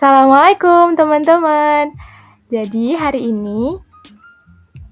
[0.00, 1.92] Assalamualaikum teman-teman.
[2.48, 3.76] Jadi hari ini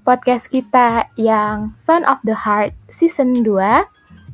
[0.05, 3.57] podcast kita yang Son of the Heart season 2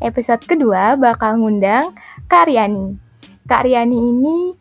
[0.03, 1.95] episode kedua bakal ngundang
[2.27, 2.91] Kak Riani.
[3.47, 4.51] Kak Riani ini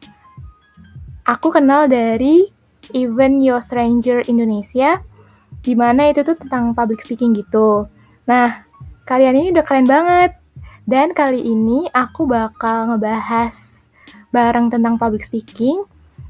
[1.26, 2.46] aku kenal dari
[2.94, 5.02] event Yo Stranger Indonesia
[5.66, 7.90] di mana itu tuh tentang public speaking gitu.
[8.30, 8.62] Nah,
[9.02, 10.38] kalian ini udah keren banget.
[10.86, 13.82] Dan kali ini aku bakal ngebahas
[14.30, 15.82] bareng tentang public speaking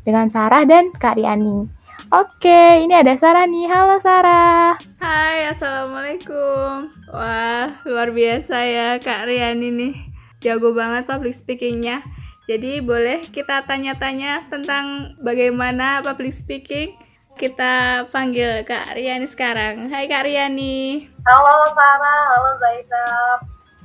[0.05, 1.67] dengan Sarah dan Kak Riani.
[2.13, 3.67] Oke, ini ada Sarah nih.
[3.67, 4.77] Halo Sarah.
[5.01, 6.93] Hai, Assalamualaikum.
[7.11, 9.95] Wah, luar biasa ya Kak Riani nih.
[10.39, 12.05] Jago banget public speakingnya.
[12.45, 16.93] Jadi boleh kita tanya-tanya tentang bagaimana public speaking?
[17.35, 19.89] Kita panggil Kak Riani sekarang.
[19.89, 21.09] Hai Kak Riani.
[21.25, 23.39] Halo Sarah, halo Zainab.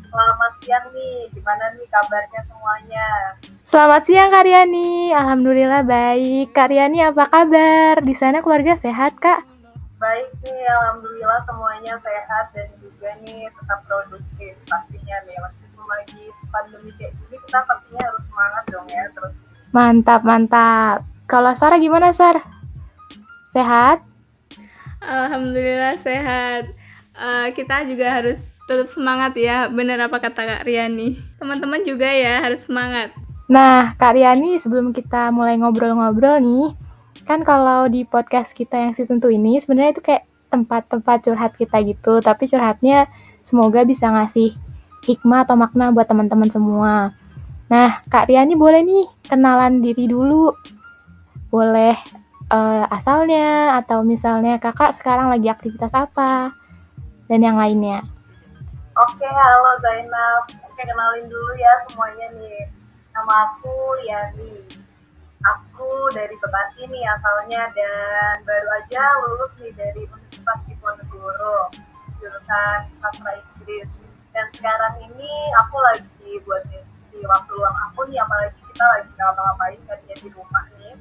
[0.10, 3.08] Selamat siang nih, gimana nih kabarnya semuanya?
[3.70, 5.14] Selamat siang Kak Riani.
[5.14, 6.58] Alhamdulillah baik.
[6.58, 8.02] Kak Riani apa kabar?
[8.02, 9.46] Di sana keluarga sehat Kak?
[10.02, 15.38] Baik nih, Alhamdulillah semuanya sehat dan juga nih tetap produktif pastinya nih.
[15.38, 19.34] Meskipun lagi pandemi kayak gini, kita pastinya harus semangat dong ya terus.
[19.70, 20.98] Mantap, mantap.
[21.30, 22.42] Kalau Sarah gimana Sar?
[23.54, 24.02] Sehat?
[24.98, 26.74] Alhamdulillah sehat.
[27.14, 32.38] Uh, kita juga harus tetap semangat ya bener apa kata Kak Riani teman-teman juga ya
[32.42, 33.14] harus semangat
[33.50, 36.70] nah Kak Riani sebelum kita mulai ngobrol-ngobrol nih
[37.26, 41.82] kan kalau di podcast kita yang season 2 ini sebenarnya itu kayak tempat-tempat curhat kita
[41.82, 43.10] gitu tapi curhatnya
[43.42, 44.54] semoga bisa ngasih
[45.06, 47.18] hikmah atau makna buat teman-teman semua
[47.66, 50.54] nah Kak Riani boleh nih kenalan diri dulu
[51.50, 51.98] boleh
[52.54, 56.54] uh, asalnya atau misalnya kakak sekarang lagi aktivitas apa
[57.26, 58.06] dan yang lainnya
[59.00, 60.44] Oke, halo Zainab.
[60.68, 62.68] Oke, kenalin dulu ya semuanya nih.
[63.20, 64.64] Nama aku Yani.
[65.44, 71.68] Aku dari Bekasi nih asalnya dan baru aja lulus nih dari Universitas Diponegoro
[72.16, 73.92] jurusan sastra Inggris.
[74.32, 76.64] Dan sekarang ini aku lagi buat
[77.12, 80.96] di waktu luang aku nih, apalagi kita lagi ngapa-ngapain kerja di rumah nih.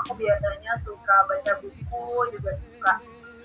[0.00, 2.92] Aku biasanya suka baca buku, juga suka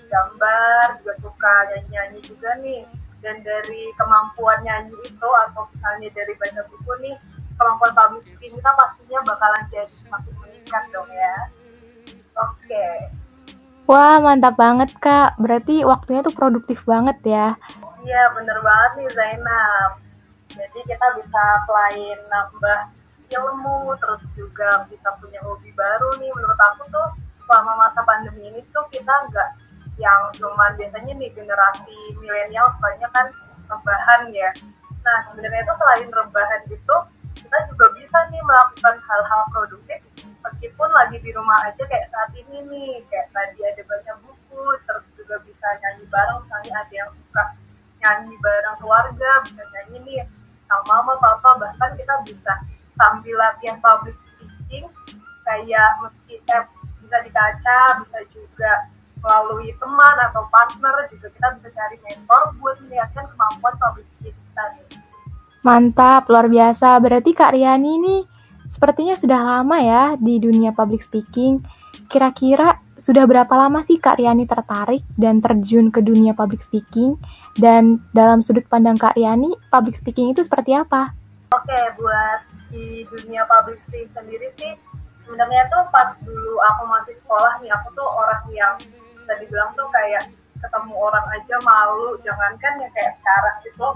[0.08, 2.88] gambar, juga suka nyanyi-nyanyi juga nih
[3.20, 7.16] dan dari kemampuan nyanyi itu atau misalnya dari baca buku nih
[7.54, 11.34] kemampuan public speaking kita pastinya bakalan jadi semakin meningkat dong ya
[12.38, 12.96] oke okay.
[13.84, 17.52] Wah mantap banget kak, berarti waktunya tuh produktif banget ya.
[18.00, 20.00] Iya bener banget nih Zainab.
[20.56, 22.80] Jadi kita bisa selain nambah
[23.28, 26.32] ilmu, terus juga bisa punya hobi baru nih.
[26.32, 27.12] Menurut aku tuh
[27.44, 29.50] selama masa pandemi ini tuh kita nggak
[30.00, 33.26] yang cuman biasanya nih generasi milenial sebenarnya kan
[33.68, 34.50] rebahan ya.
[35.04, 36.96] Nah sebenarnya itu selain rebahan gitu,
[37.54, 40.02] kita juga bisa nih melakukan hal-hal produktif
[40.42, 45.06] meskipun lagi di rumah aja kayak saat ini nih, kayak tadi ada baca buku, terus
[45.14, 47.44] juga bisa nyanyi bareng, misalnya ada yang suka
[48.02, 50.26] nyanyi bareng keluarga, bisa nyanyi nih
[50.66, 52.58] sama mama, papa, bahkan kita bisa
[52.98, 54.90] sambil latihan public speaking,
[55.46, 56.64] kayak meski eh,
[57.06, 58.90] bisa di kaca, bisa juga
[59.22, 64.64] melalui teman atau partner juga kita bisa cari mentor buat melihatkan kemampuan public speaking kita
[64.74, 64.83] nih.
[65.64, 67.00] Mantap, luar biasa.
[67.00, 68.16] Berarti Kak Riani ini
[68.68, 71.64] sepertinya sudah lama ya di dunia public speaking.
[72.04, 77.16] Kira-kira sudah berapa lama sih Kak Riani tertarik dan terjun ke dunia public speaking?
[77.56, 81.16] Dan dalam sudut pandang Kak Riani, public speaking itu seperti apa?
[81.56, 84.76] Oke, buat di dunia public speaking sendiri sih,
[85.24, 88.76] sebenarnya tuh pas dulu aku masih sekolah nih, aku tuh orang yang
[89.16, 90.28] bisa dibilang tuh kayak
[90.60, 93.88] ketemu orang aja malu jangankan ya kayak sekarang gitu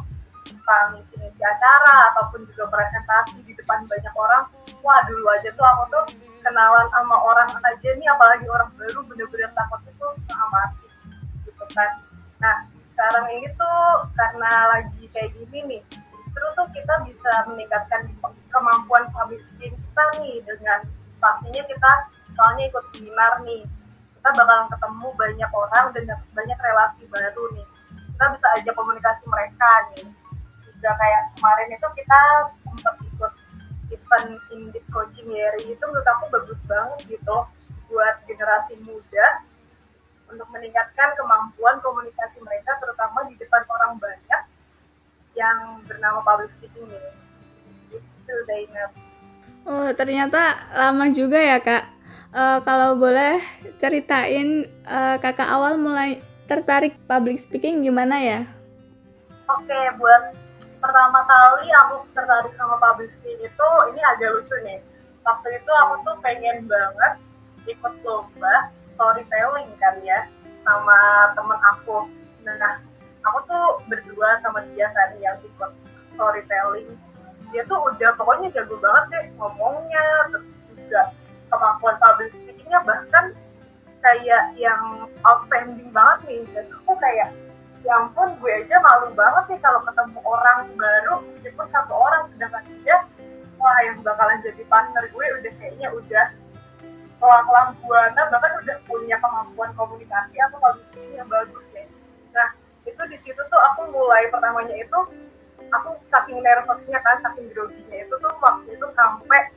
[0.49, 4.45] tentang ngisi-ngisi acara ataupun juga presentasi di depan banyak orang
[4.81, 6.05] wah dulu aja tuh aku tuh
[6.41, 10.87] kenalan sama orang aja nih apalagi orang baru bener-bener takut itu setengah mati
[11.45, 11.91] gitu kan.
[12.41, 12.57] Nah
[12.95, 18.09] sekarang ini tuh karena lagi kayak gini nih justru tuh kita bisa meningkatkan
[18.49, 20.81] kemampuan public speaking kita nih dengan
[21.21, 21.93] pastinya kita
[22.33, 23.63] soalnya ikut seminar nih.
[24.19, 26.05] Kita bakalan ketemu banyak orang dan
[26.35, 27.67] banyak relasi baru nih.
[28.19, 30.07] Kita bisa aja komunikasi mereka nih
[30.79, 32.21] juga kayak kemarin itu kita
[32.63, 33.33] sempat ikut
[33.91, 37.37] event indie coaching Yeri itu menurut aku bagus banget gitu
[37.91, 39.27] buat generasi muda
[40.31, 44.43] untuk meningkatkan kemampuan komunikasi mereka terutama di depan orang banyak
[45.35, 47.11] yang bernama public speaking ini.
[47.99, 48.91] Itu Zainab.
[49.67, 51.91] Oh ternyata lama juga ya kak.
[52.31, 53.43] Uh, kalau boleh
[53.83, 58.41] ceritain uh, kakak awal mulai tertarik public speaking gimana ya?
[59.49, 60.38] Oke, okay, buat
[60.79, 64.81] pertama kali aku tertarik sama public speaking itu ini agak lucu nih.
[65.27, 67.13] waktu itu aku tuh pengen banget
[67.69, 70.25] ikut lomba storytelling kan ya
[70.65, 70.97] sama
[71.37, 72.09] temen aku.
[72.49, 72.81] Nah
[73.29, 75.71] aku tuh berdua sama dia kan yang ikut
[76.17, 76.89] storytelling.
[77.53, 81.03] Dia tuh udah pokoknya jago banget deh ngomongnya terus juga
[81.53, 83.25] kemampuan public speakingnya bahkan
[84.01, 84.81] kayak yang
[85.29, 86.41] outstanding banget nih.
[86.57, 87.29] Dan aku kayak
[87.87, 92.63] ya ampun gue aja malu banget nih kalau ketemu orang baru meskipun satu orang sedangkan
[92.83, 92.97] dia
[93.59, 96.27] wah yang bakalan jadi partner gue udah kayaknya udah
[97.19, 101.83] pelan-pelan buana bahkan udah punya kemampuan komunikasi atau public yang bagus ya.
[102.31, 102.49] Nah
[102.87, 104.99] itu di situ tuh aku mulai pertamanya itu
[105.75, 109.51] aku saking nervousnya kan saking groginya itu tuh waktu itu sampai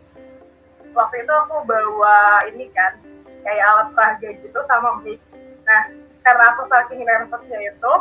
[0.91, 2.97] waktu itu aku bawa ini kan
[3.45, 5.21] kayak alat peraga gitu sama mic.
[5.61, 7.93] Nah karena aku saking nervousnya itu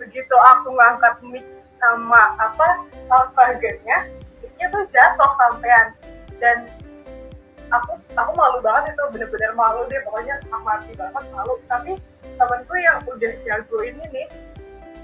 [0.00, 1.44] begitu aku ngangkat mic
[1.76, 4.08] sama apa peraganya
[4.40, 5.86] mic tuh jatuh sampean.
[6.40, 6.68] Dan
[7.68, 11.56] aku aku malu banget itu bener-bener malu deh pokoknya mati banget malu.
[11.68, 11.92] Tapi
[12.36, 14.28] temenku yang udah jago ini nih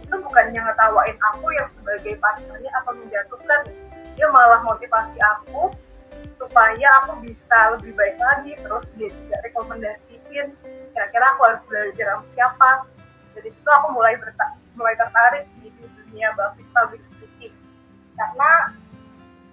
[0.06, 3.60] itu bukannya ngetawain aku yang sebagai partnernya atau menjatuhkan.
[4.16, 5.76] Dia malah motivasi aku
[6.40, 10.46] supaya aku bisa lebih baik lagi terus dia juga rekomendasiin
[10.96, 12.70] kira-kira aku harus belajar sama siapa.
[13.36, 16.32] Dari situ aku mulai berta mulai tertarik di dunia
[16.72, 17.52] public speaking.
[18.16, 18.72] Karena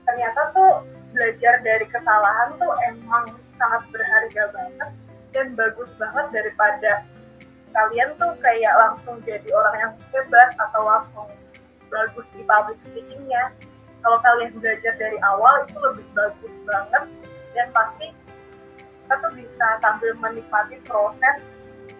[0.07, 3.27] ternyata tuh belajar dari kesalahan tuh emang
[3.59, 4.91] sangat berharga banget
[5.35, 7.03] dan bagus banget daripada
[7.75, 11.27] kalian tuh kayak langsung jadi orang yang hebat atau langsung
[11.91, 13.51] bagus di public speakingnya.
[13.99, 17.03] Kalau kalian belajar dari awal itu lebih bagus banget
[17.51, 18.07] dan pasti
[19.03, 21.37] kita tuh bisa sambil menikmati proses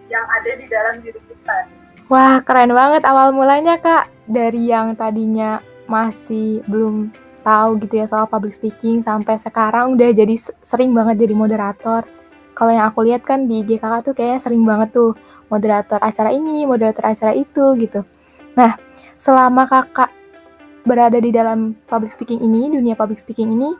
[0.08, 1.68] yang ada di dalam diri kita.
[2.08, 4.08] Wah, keren banget awal mulanya, Kak.
[4.24, 7.12] Dari yang tadinya masih belum
[7.44, 10.32] tahu gitu ya soal public speaking sampai sekarang udah jadi
[10.64, 12.08] sering banget jadi moderator.
[12.56, 15.12] Kalau yang aku lihat kan di IG tuh kayaknya sering banget tuh
[15.52, 18.00] moderator acara ini, moderator acara itu gitu.
[18.56, 18.80] Nah,
[19.20, 20.08] selama kakak
[20.88, 23.76] berada di dalam public speaking ini, dunia public speaking ini,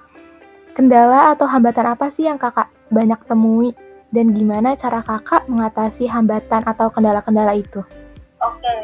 [0.76, 3.72] kendala atau hambatan apa sih yang kakak banyak temui.
[4.14, 7.82] Dan gimana cara kakak mengatasi hambatan atau kendala-kendala itu?
[8.38, 8.76] Oke,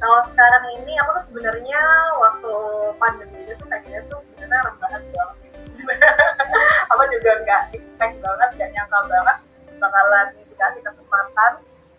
[0.00, 1.80] kalau sekarang ini aku tuh sebenarnya
[2.16, 2.52] waktu
[2.96, 5.38] pandemi itu tuh kayaknya tuh sebenarnya rebahan banget
[6.92, 9.36] aku juga nggak expect banget nggak nyangka banget
[9.76, 11.52] bakalan dikasih kesempatan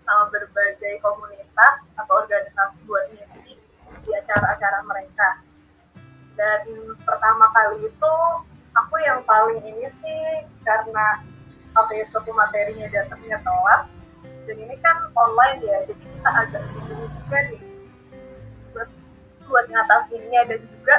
[0.05, 3.53] sama berbagai komunitas atau organisasi buat ngisi
[4.01, 5.29] di acara-acara mereka.
[6.33, 6.61] Dan
[7.05, 8.13] pertama kali itu
[8.75, 10.23] aku yang paling ini sih
[10.63, 11.19] karena
[11.75, 13.81] waktu itu materinya datangnya telat
[14.47, 17.61] dan ini kan online ya jadi kita agak bingung juga nih
[19.51, 20.95] buat ngatasinnya dan juga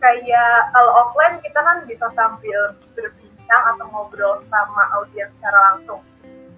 [0.00, 6.00] kayak kalau offline kita kan bisa sambil berbincang atau ngobrol sama audiens secara langsung.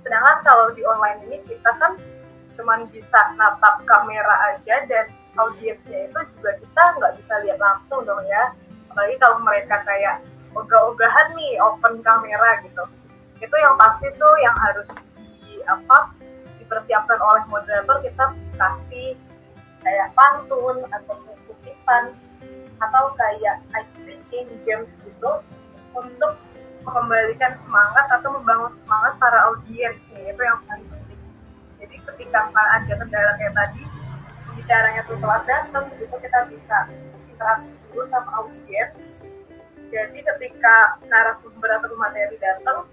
[0.07, 1.99] Sedangkan kalau di online ini kita kan
[2.55, 8.23] cuma bisa natap kamera aja dan audiensnya itu juga kita nggak bisa lihat langsung dong
[8.31, 8.45] ya.
[9.01, 10.21] Apalagi kalau mereka kayak
[10.53, 12.85] ogah-ogahan nih open kamera gitu.
[13.41, 16.13] Itu yang pasti tuh yang harus di apa
[16.61, 18.29] dipersiapkan oleh moderator kita
[18.61, 19.17] kasih
[19.81, 21.17] kayak pantun atau
[21.49, 22.13] kutipan
[22.77, 25.33] atau kayak ice breaking games gitu
[25.97, 26.37] untuk
[26.85, 30.29] mengembalikan semangat atau membangun semangat para audiens nih.
[30.29, 31.21] Itu yang paling penting.
[31.81, 33.83] Jadi ketika misalnya ada kendala kayak tadi
[34.61, 36.85] bicaranya tuh telat datang gitu kita bisa
[37.33, 39.15] interaksi dulu sama audiens
[39.91, 42.87] jadi ketika narasumber atau materi datang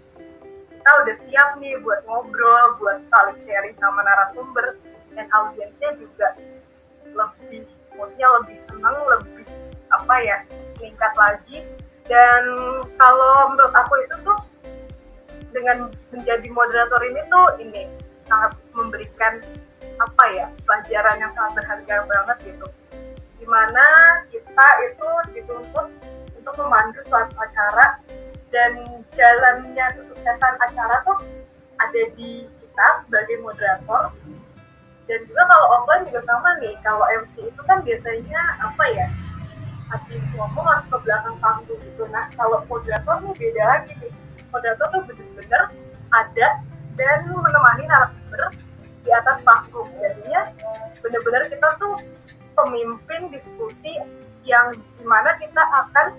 [0.87, 4.79] kita udah siap nih buat ngobrol buat saling sharing sama narasumber.
[5.11, 6.31] Dan audiensnya juga
[7.11, 9.45] lebih moodnya lebih senang lebih
[9.91, 10.37] apa ya
[10.79, 11.59] meningkat lagi.
[12.07, 12.43] Dan
[12.95, 14.39] kalau menurut aku itu tuh
[15.51, 17.81] dengan menjadi moderator ini tuh ini
[18.23, 19.43] sangat memberikan
[19.99, 22.67] apa ya pelajaran yang sangat berharga banget gitu
[23.47, 23.87] di mana
[24.27, 25.87] kita itu dituntut
[26.35, 27.95] untuk memandu suatu acara
[28.51, 28.75] dan
[29.15, 31.15] jalannya kesuksesan acara tuh
[31.79, 34.11] ada di kita sebagai moderator.
[35.07, 39.07] Dan juga kalau offline juga sama nih kalau MC itu kan biasanya apa ya
[39.95, 42.03] habis ngomong masuk ke belakang panggung gitu.
[42.11, 44.11] Nah kalau moderator nih beda lagi nih.
[44.51, 45.63] Moderator tuh bener-bener
[46.11, 46.47] ada
[46.99, 48.51] dan menemani narasumber
[49.07, 49.87] di atas panggung.
[49.95, 50.51] Jadinya
[50.99, 51.95] bener-bener kita tuh
[52.57, 53.93] pemimpin diskusi
[54.41, 56.17] yang di mana kita akan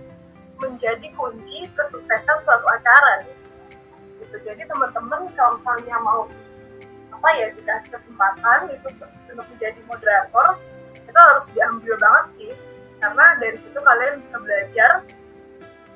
[0.63, 3.27] menjadi kunci kesuksesan suatu acara.
[4.23, 4.37] Gitu.
[4.47, 6.21] Jadi teman-teman kalau misalnya mau
[7.19, 8.89] apa ya dikasih kesempatan itu
[9.35, 10.55] untuk menjadi moderator
[10.95, 12.53] itu harus diambil banget sih.
[12.99, 14.91] Karena dari situ kalian bisa belajar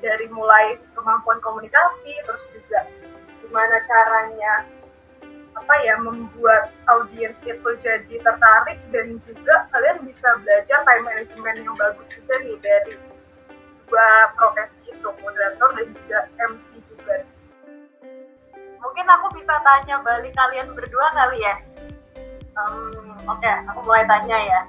[0.03, 2.83] dari mulai kemampuan komunikasi terus juga
[3.39, 4.67] gimana caranya
[5.53, 11.75] apa ya membuat audiens itu jadi tertarik dan juga kalian bisa belajar time management yang
[11.77, 12.93] bagus juga nih dari
[13.85, 16.19] dua profesi itu moderator dan juga
[16.49, 17.15] MC juga.
[18.81, 21.55] Mungkin aku bisa tanya balik kalian berdua kali ya?
[22.57, 24.61] Um, oke okay, aku mulai tanya ya.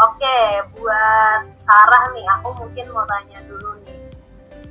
[0.00, 4.00] Oke okay, buat Sarah nih aku mungkin mau tanya dulu nih.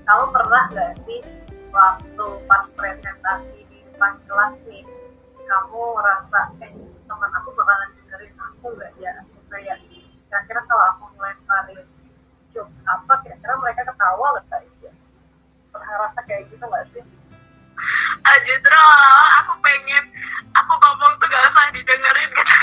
[0.10, 1.22] Kamu pernah nggak sih
[1.70, 4.82] waktu pas presentasi di depan kelas nih
[5.50, 6.72] kamu ngerasa eh
[7.10, 9.14] teman aku bakalan dengerin aku nggak ya?
[9.50, 9.78] Kayak
[10.30, 11.86] kira-kira kalau aku ngelemparin
[12.54, 14.94] jokes apa kira-kira mereka ketawa nggak ya
[15.74, 17.04] pernah kayak gitu nggak sih?
[18.22, 18.82] Ah, justru
[19.42, 20.04] aku pengen
[20.54, 22.56] aku ngomong tuh gak usah didengerin gitu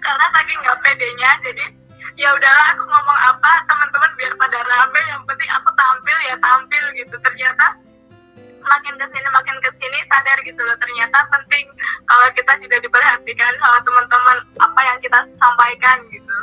[0.00, 1.64] karena saking nggak pedenya jadi
[2.20, 6.84] ya udahlah aku ngomong apa teman-teman biar pada rame yang penting aku tampil ya tampil
[6.92, 7.16] gitu.
[7.16, 7.66] Ternyata
[8.70, 11.66] makin ke sini makin ke sini sadar gitu loh ternyata penting
[12.06, 16.38] kalau kita juga diperhatikan sama teman-teman apa yang kita sampaikan gitu.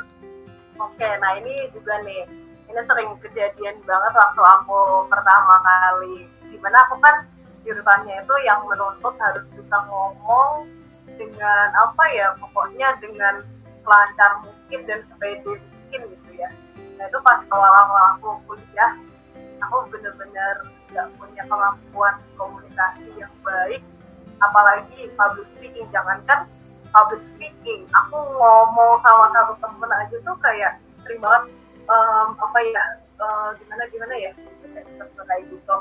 [0.77, 2.27] Oke nah ini juga nih
[2.67, 6.27] ini sering kejadian banget waktu aku pertama kali.
[6.51, 7.23] Di mana aku kan
[7.63, 10.67] jurusannya itu yang menuntut harus bisa ngomong
[11.15, 13.43] dengan apa ya pokoknya dengan
[13.87, 16.51] lancar mungkin dan sepede mungkin gitu ya.
[16.99, 18.91] Nah itu pas awal-awal aku kuliah
[19.63, 20.55] aku bener-bener
[20.91, 23.81] nggak punya kemampuan komunikasi yang baik
[24.37, 25.87] apalagi public speaking.
[25.91, 26.47] Jangankan
[26.91, 31.43] public speaking aku ngomong sama satu temen aja tuh kayak sering banget
[31.91, 32.83] um, apa ya
[33.19, 34.31] uh, gimana gimana ya
[35.27, 35.75] kayak gitu.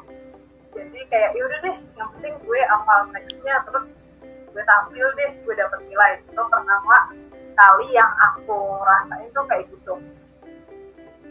[0.77, 3.97] Jadi kayak yaudah deh yang penting gue apa nextnya terus
[4.27, 6.21] gue tampil deh gue dapet nilai.
[6.27, 7.15] Itu pertama
[7.57, 9.95] kali yang aku rasain tuh kayak gitu.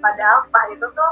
[0.01, 1.12] Padahal pas itu tuh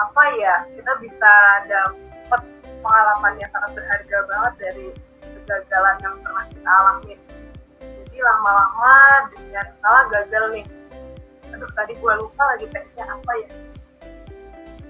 [0.00, 1.32] apa ya kita bisa
[1.68, 2.42] dapat
[2.80, 4.86] pengalaman yang sangat berharga banget dari
[5.20, 7.14] kegagalan yang pernah kita alami.
[7.80, 8.96] Jadi lama-lama
[9.36, 10.66] dengan salah gagal nih.
[11.52, 13.50] Aduh tadi gue lupa lagi teksnya apa ya.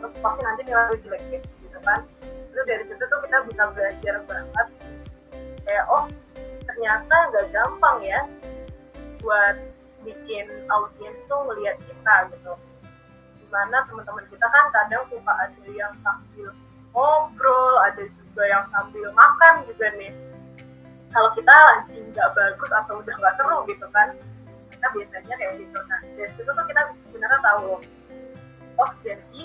[0.00, 2.00] Terus pasti nanti nilai jelek gitu kan.
[2.22, 4.66] Itu dari situ tuh kita bisa belajar banget.
[5.66, 6.04] Kayak oh
[6.64, 8.20] ternyata nggak gampang ya
[9.20, 9.56] buat
[10.00, 12.52] bikin audiens tuh ngeliat kita gitu
[13.50, 16.54] di mana teman-teman kita kan kadang suka ada yang sambil
[16.94, 20.14] ngobrol ada juga yang sambil makan juga nih.
[21.10, 24.14] Kalau kita lagi nggak bagus atau udah nggak seru gitu kan
[24.70, 25.78] kita biasanya kayak gitu.
[25.82, 26.80] Nah dari situ tuh kita
[27.10, 27.82] sebenarnya tahu
[28.78, 29.42] oh jadi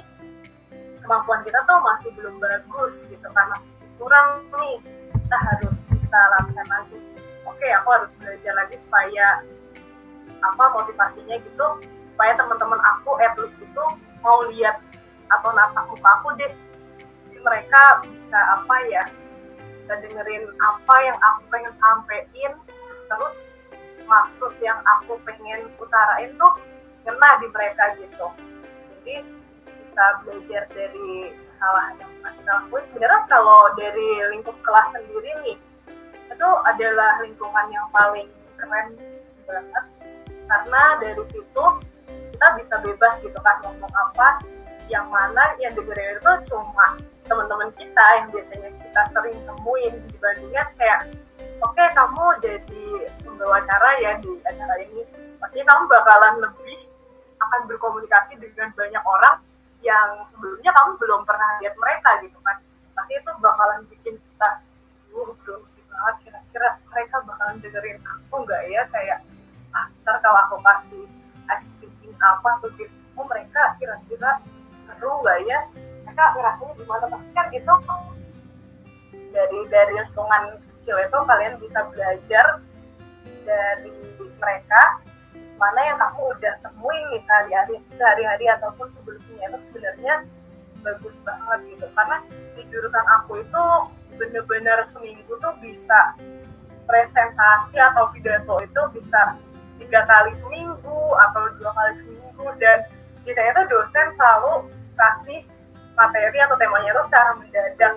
[1.01, 4.77] kemampuan kita tuh masih belum bagus gitu kan masih kurang nih.
[5.17, 6.97] Kita harus kita lakukan lagi.
[7.49, 9.41] Oke aku harus belajar lagi supaya
[10.45, 11.67] apa motivasinya gitu
[12.15, 13.83] supaya teman-teman aku at itu
[14.23, 14.79] mau lihat
[15.27, 16.47] atau natap muka aku deh.
[17.27, 19.03] Jadi mereka bisa apa ya
[19.83, 22.55] bisa dengerin apa yang aku pengen sampein.
[23.11, 23.51] Terus
[24.07, 26.55] maksud yang aku pengen utarain tuh
[27.03, 28.27] kena di mereka gitu.
[29.03, 29.15] Jadi
[29.67, 32.85] bisa belajar dari kesalahan yang pernah kita lakuin.
[32.95, 35.57] Sebenarnya kalau dari lingkup kelas sendiri nih
[36.31, 38.87] itu adalah lingkungan yang paling keren
[39.43, 39.85] banget.
[40.47, 41.65] Karena dari situ
[42.45, 44.37] kita bisa bebas gitu kan ngomong apa
[44.85, 46.93] yang mana yang dengerin itu cuma
[47.25, 49.97] teman-teman kita yang biasanya kita sering temuin.
[50.13, 51.09] Dibandingkan kayak
[51.65, 52.85] oke okay, kamu jadi
[53.25, 55.01] pembawa acara ya di acara ini.
[55.41, 56.85] Pasti kamu bakalan lebih
[57.41, 59.41] akan berkomunikasi dengan banyak orang
[59.81, 62.61] yang sebelumnya kamu belum pernah lihat mereka gitu kan.
[62.93, 64.49] Pasti itu bakalan bikin kita
[65.17, 68.85] uh belum banget kira-kira mereka bakalan dengerin aku nggak ya?
[68.93, 69.25] Kayak
[69.73, 71.09] ah ntar kalau aku kasih
[71.49, 71.84] ice
[72.19, 72.93] apa tuh gitu.
[73.15, 74.39] Oh mereka kira-kira
[74.85, 75.59] seru nggak ya?
[76.07, 77.05] Mereka ngerasanya gimana?
[77.11, 77.73] Pasti kan itu
[79.35, 80.43] dari dari lingkungan
[80.79, 82.45] kecil itu kalian bisa belajar
[83.43, 83.91] dari
[84.39, 84.81] mereka
[85.55, 90.13] mana yang kamu udah temuin nih sehari-hari sehari-hari ataupun sebelumnya itu sebenarnya
[90.83, 91.87] bagus banget gitu.
[91.95, 92.17] Karena
[92.55, 93.63] di jurusan aku itu
[94.15, 96.15] bener-bener seminggu tuh bisa
[96.85, 99.35] presentasi atau pidato itu bisa
[99.79, 102.87] tiga kali seminggu atau dua kali seminggu dan
[103.25, 105.41] kita itu dosen selalu kasih
[105.95, 107.93] materi atau temanya itu secara mendadak.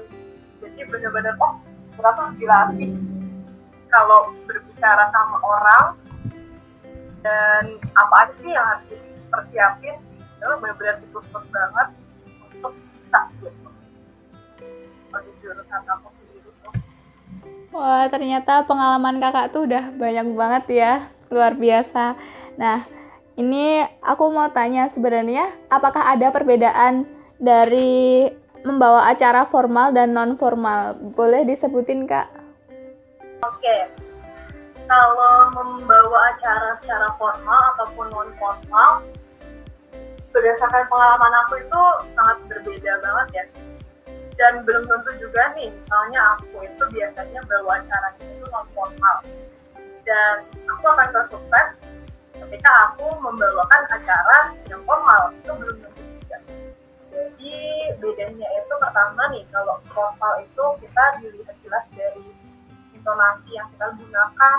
[0.59, 1.53] Jadi benar-benar oh
[1.95, 2.93] kita tuh dilatih
[3.91, 5.87] kalau berbicara sama orang
[7.23, 7.65] dan
[7.99, 9.97] apa aja sih yang harus dipersiapin
[10.39, 11.89] itu benar-benar ditutup banget
[12.55, 13.69] untuk bisa gitu
[15.19, 16.73] di jurusan aku sendiri tuh.
[17.75, 20.95] Wah, ternyata pengalaman kakak tuh udah banyak banget ya
[21.29, 22.17] luar biasa.
[22.57, 22.85] Nah,
[23.39, 27.07] ini aku mau tanya sebenarnya apakah ada perbedaan
[27.39, 28.27] dari
[28.67, 30.99] membawa acara formal dan non formal.
[31.15, 32.27] Boleh disebutin kak?
[33.47, 33.87] Oke,
[34.91, 39.07] kalau membawa acara secara formal ataupun non formal,
[40.35, 41.83] berdasarkan pengalaman aku itu
[42.19, 43.45] sangat berbeda banget ya.
[44.39, 49.17] Dan belum tentu juga nih, misalnya aku itu biasanya bawa acara itu non formal.
[50.09, 51.77] Dan aku akan sukses
[52.33, 55.29] ketika aku membawakan acara yang formal.
[55.37, 56.39] Itu belum tentu juga.
[57.13, 57.57] Jadi
[58.01, 62.25] bedanya itu pertama nih, kalau formal itu kita dilihat jelas dari
[62.97, 64.59] intonasi yang kita gunakan.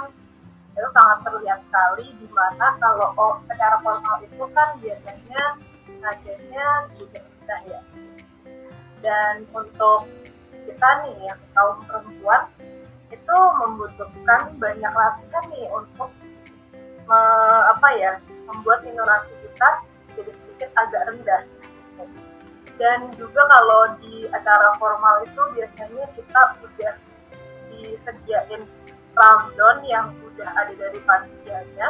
[0.78, 5.44] Itu sangat terlihat sekali di mana kalau oh, secara formal itu kan biasanya
[5.98, 7.82] nadanya sedikit rendah ya.
[9.02, 10.06] Dan untuk
[10.70, 12.46] kita nih yang kaum perempuan
[13.10, 16.10] itu membutuhkan banyak latihan nih untuk
[17.10, 17.20] me,
[17.74, 18.14] apa ya
[18.46, 19.70] membuat intonasi kita
[20.14, 21.44] jadi sedikit agak rendah.
[22.80, 26.94] Dan juga kalau di acara formal itu biasanya kita udah
[27.68, 28.64] disediain
[29.12, 31.88] rundown yang udah ada dari panitianya.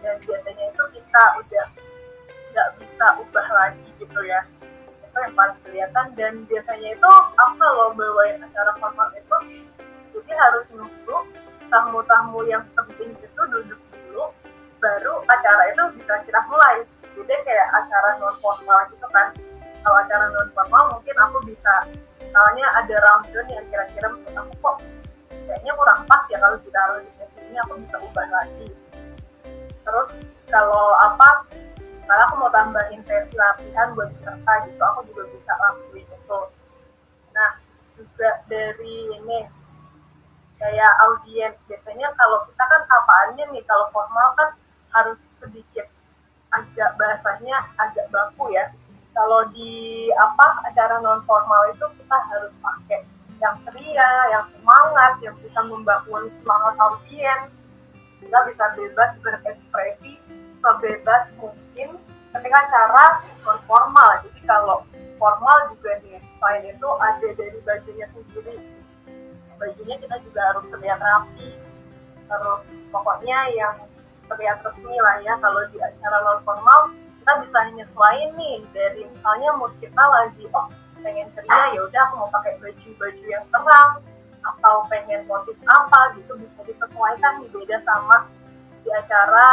[0.00, 1.66] Dan biasanya itu kita udah
[2.50, 4.40] nggak bisa ubah lagi gitu ya.
[5.04, 6.06] Itu yang paling kelihatan.
[6.16, 9.36] Dan biasanya itu aku kalau bawain acara formal itu
[10.10, 11.16] jadi harus nunggu
[11.70, 14.24] tamu-tamu yang penting itu duduk dulu
[14.82, 16.82] baru acara itu bisa kita mulai.
[17.14, 19.30] Jadi kayak acara non formal gitu kan.
[19.80, 21.86] Kalau acara non formal mungkin aku bisa
[22.18, 24.76] misalnya ada rundown yang kira-kira menurut aku kok
[25.46, 28.68] kayaknya kurang pas ya kalau kita di sini aku bisa ubah lagi.
[29.82, 30.10] Terus
[30.50, 31.46] kalau apa
[32.06, 36.40] kalau aku mau tambahin sesi latihan buat peserta gitu aku juga bisa lakuin itu.
[37.34, 37.50] Nah
[37.98, 39.59] juga dari ini
[40.60, 44.52] kayak audiens biasanya kalau kita kan sapaannya nih kalau formal kan
[44.92, 45.88] harus sedikit
[46.52, 48.68] agak bahasanya agak baku ya
[49.16, 53.02] kalau di apa acara non formal itu kita harus pakai
[53.40, 57.48] yang ceria, yang semangat, yang bisa membangun semangat audiens.
[58.20, 60.20] Kita bisa bebas berekspresi,
[60.60, 61.88] sebebas mungkin
[62.36, 64.20] ketika acara non formal.
[64.28, 64.84] Jadi kalau
[65.16, 68.56] formal juga nih, selain itu ada dari bajunya sendiri.
[69.60, 71.52] Bajunya kita juga harus terlihat rapi,
[72.24, 73.76] terus pokoknya yang
[74.26, 75.36] terlihat resmi lah ya.
[75.36, 80.66] Kalau di acara non formal kita bisa menyesuaikan nih dari misalnya mood kita lagi oh
[81.00, 83.92] pengen ceria ya udah aku mau pakai baju-baju yang terang
[84.40, 88.24] atau pengen motif apa gitu bisa disesuaikan beda sama
[88.80, 89.48] di acara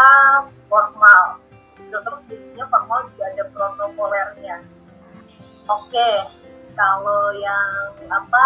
[0.71, 1.43] formal
[1.75, 1.97] gitu.
[1.99, 4.55] terus jadinya formal juga ada protokolernya
[5.67, 6.11] oke
[6.73, 8.43] kalau yang apa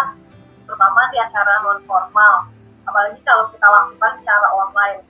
[0.72, 2.48] terutama di acara non formal
[2.88, 5.04] apalagi kalau kita lakukan secara online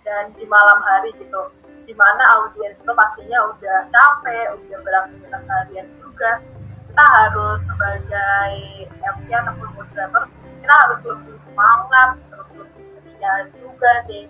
[0.00, 1.52] dan di malam hari gitu
[1.84, 6.40] di mana audiens itu pastinya udah capek udah beraktivitas harian juga
[6.88, 8.56] kita harus sebagai
[8.88, 10.24] MC ataupun moderator
[10.64, 14.24] kita harus lebih semangat terus lebih ceria juga deh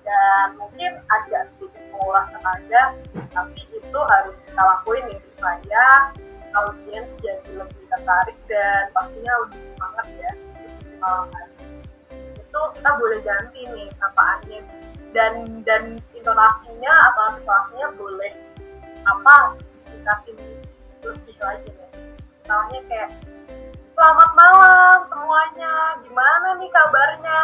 [0.00, 2.82] dan mungkin agak sedikit menguras tenaga
[3.36, 5.84] tapi itu harus kita lakuin nih supaya
[6.56, 10.32] audiens jadi lebih tertarik dan pastinya lebih semangat ya.
[10.98, 11.52] Hari
[12.40, 14.60] itu kita boleh ganti nih sapaannya
[15.12, 15.32] dan
[15.62, 15.82] dan
[16.16, 18.32] intonasinya atau intonasinya boleh
[19.06, 19.36] apa
[19.92, 20.34] dikasih
[21.04, 21.90] lebih lagi nih.
[22.42, 23.10] Misalnya kayak
[23.94, 27.42] selamat malam semuanya gimana nih kabarnya?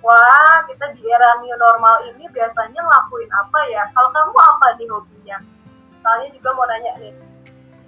[0.00, 3.84] Wah kita di era new normal ini biasanya ngelakuin apa ya?
[3.92, 5.38] Kalau kamu apa nih hobinya?
[5.92, 7.12] Misalnya juga mau nanya nih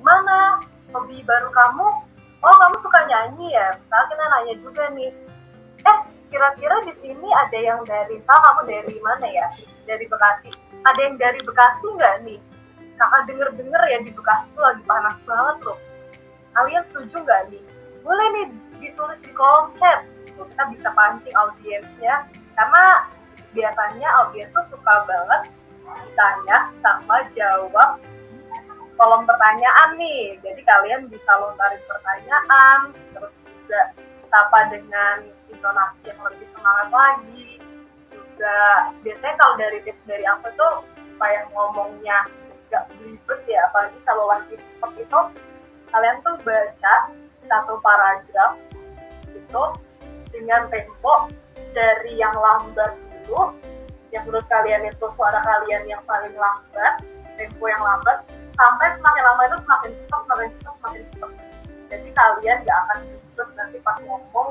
[0.02, 0.58] gimana
[0.90, 1.86] hobi baru kamu?
[2.42, 3.70] Oh kamu suka nyanyi ya?
[3.78, 5.14] Misalnya kita nanya juga nih.
[5.86, 9.46] Eh kira-kira di sini ada yang dari tahu kamu dari mana ya?
[9.86, 10.50] Dari Bekasi.
[10.82, 12.42] Ada yang dari Bekasi nggak nih?
[12.98, 15.78] Kakak denger-denger ya di Bekasi tuh lagi panas banget loh.
[16.50, 17.62] Kalian setuju nggak nih?
[18.02, 18.46] Boleh nih
[18.82, 20.02] ditulis di kolom chat.
[20.34, 22.26] Kita bisa pancing audiensnya.
[22.58, 23.06] Karena
[23.54, 25.46] biasanya audiens tuh suka banget
[25.86, 28.02] ditanya sama jawab
[29.02, 30.38] kolom pertanyaan nih.
[30.38, 33.82] Jadi kalian bisa lontarin pertanyaan terus juga
[34.30, 37.58] sapa dengan intonasi yang lebih semangat lagi.
[38.14, 38.56] Juga
[39.02, 42.30] biasanya kalau dari tips dari aku tuh supaya ngomongnya
[42.70, 45.20] gak belibet ya apalagi kalau lagi cepet itu
[45.92, 46.94] kalian tuh baca
[47.44, 48.56] satu paragraf
[49.28, 49.62] itu
[50.32, 51.28] dengan tempo
[51.76, 52.96] dari yang lambat
[53.28, 53.52] dulu
[54.08, 57.04] yang menurut kalian itu suara kalian yang paling lambat
[57.36, 58.24] tempo yang lambat
[58.62, 61.30] sampai semakin lama itu semakin cepat semakin cepat semakin cepat
[61.90, 64.48] jadi kalian gak akan ribet nanti pas ngomong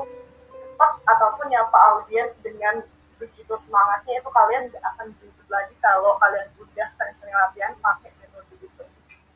[0.52, 2.84] cepat ataupun nyapa audiens dengan
[3.16, 8.52] begitu semangatnya itu kalian gak akan ribet lagi kalau kalian udah sering-sering latihan pakai metode
[8.60, 8.84] gitu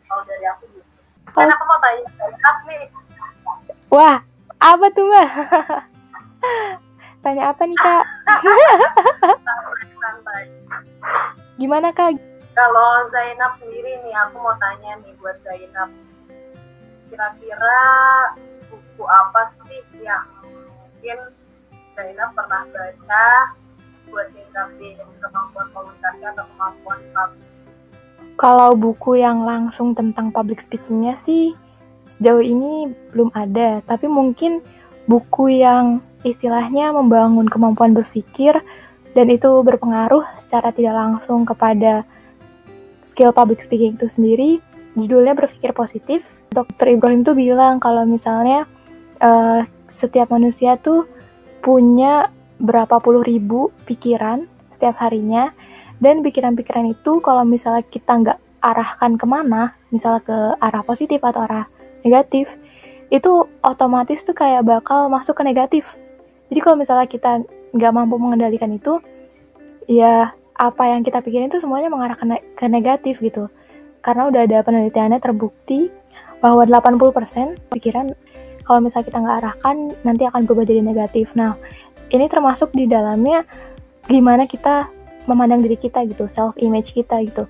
[0.05, 0.85] kalau dari aku gitu
[1.33, 2.85] dan aku mau tanya Zainab nih.
[3.93, 4.17] Wah,
[4.57, 5.29] apa tuh mbak?
[7.27, 8.05] Tanya apa nih kak?
[10.01, 10.43] Santai.
[11.61, 12.36] Gimana kak?
[12.57, 15.93] Kalau Zainab sendiri nih, aku mau tanya nih buat Zainab.
[17.13, 17.81] Kira-kira
[18.73, 21.19] buku apa sih yang mungkin
[21.93, 23.29] Zainab pernah baca
[24.09, 27.45] buat ningkatin kemampuan komunikasi atau kemampuan public
[28.41, 31.53] Kalau buku yang langsung tentang public speakingnya sih
[32.17, 34.65] sejauh ini belum ada, tapi mungkin
[35.05, 38.57] buku yang istilahnya membangun kemampuan berpikir
[39.13, 42.09] dan itu berpengaruh secara tidak langsung kepada
[43.17, 44.61] skill public speaking itu sendiri.
[44.93, 46.29] Judulnya berpikir positif.
[46.53, 47.01] Dr.
[47.01, 48.69] Ibrahim tuh bilang kalau misalnya
[49.25, 51.09] uh, setiap manusia tuh
[51.65, 52.29] punya
[52.61, 54.45] berapa puluh ribu pikiran
[54.77, 55.53] setiap harinya
[55.97, 61.41] dan pikiran-pikiran itu kalau misalnya kita nggak arahkan ke mana, misalnya ke arah positif atau
[61.45, 61.65] arah
[62.05, 62.61] negatif,
[63.09, 65.89] itu otomatis tuh kayak bakal masuk ke negatif.
[66.53, 67.41] Jadi kalau misalnya kita
[67.73, 69.01] nggak mampu mengendalikan itu,
[69.89, 73.53] ya apa yang kita pikirin itu semuanya mengarah ke, ne ke negatif gitu.
[74.01, 75.93] Karena udah ada penelitiannya terbukti
[76.41, 78.13] bahwa 80% pikiran
[78.67, 81.31] kalau misalnya kita nggak arahkan nanti akan berubah jadi negatif.
[81.39, 81.55] Nah,
[82.11, 83.47] ini termasuk di dalamnya
[84.11, 84.91] gimana kita
[85.31, 87.47] memandang diri kita gitu, self image kita gitu.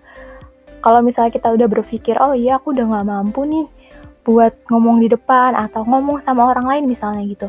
[0.85, 3.67] Kalau misalnya kita udah berpikir, oh iya aku udah nggak mampu nih
[4.27, 7.49] buat ngomong di depan atau ngomong sama orang lain misalnya gitu.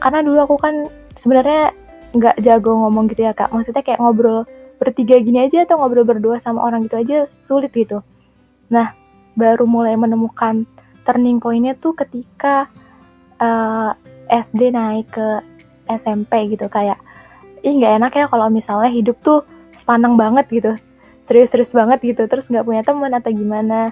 [0.00, 0.74] Karena dulu aku kan
[1.14, 1.72] sebenarnya
[2.16, 3.52] nggak jago ngomong gitu ya kak.
[3.52, 8.04] Maksudnya kayak ngobrol bertiga gini aja atau ngobrol berdua sama orang gitu aja sulit gitu.
[8.68, 8.92] Nah,
[9.36, 10.64] baru mulai menemukan
[11.06, 12.68] turning pointnya tuh ketika
[13.40, 13.92] uh,
[14.28, 15.28] eh, SD naik ke
[15.88, 16.66] SMP gitu.
[16.68, 17.00] Kayak
[17.62, 20.72] ih nggak enak ya kalau misalnya hidup tuh sepanang banget gitu.
[21.26, 23.90] Serius-serius banget gitu terus nggak punya teman atau gimana?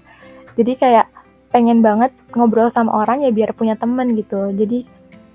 [0.55, 1.07] Jadi kayak
[1.55, 4.51] pengen banget ngobrol sama orang ya biar punya teman gitu.
[4.55, 4.87] Jadi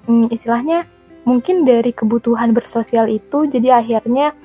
[0.08, 0.84] hmm, istilahnya
[1.24, 4.36] mungkin dari kebutuhan bersosial itu jadi akhirnya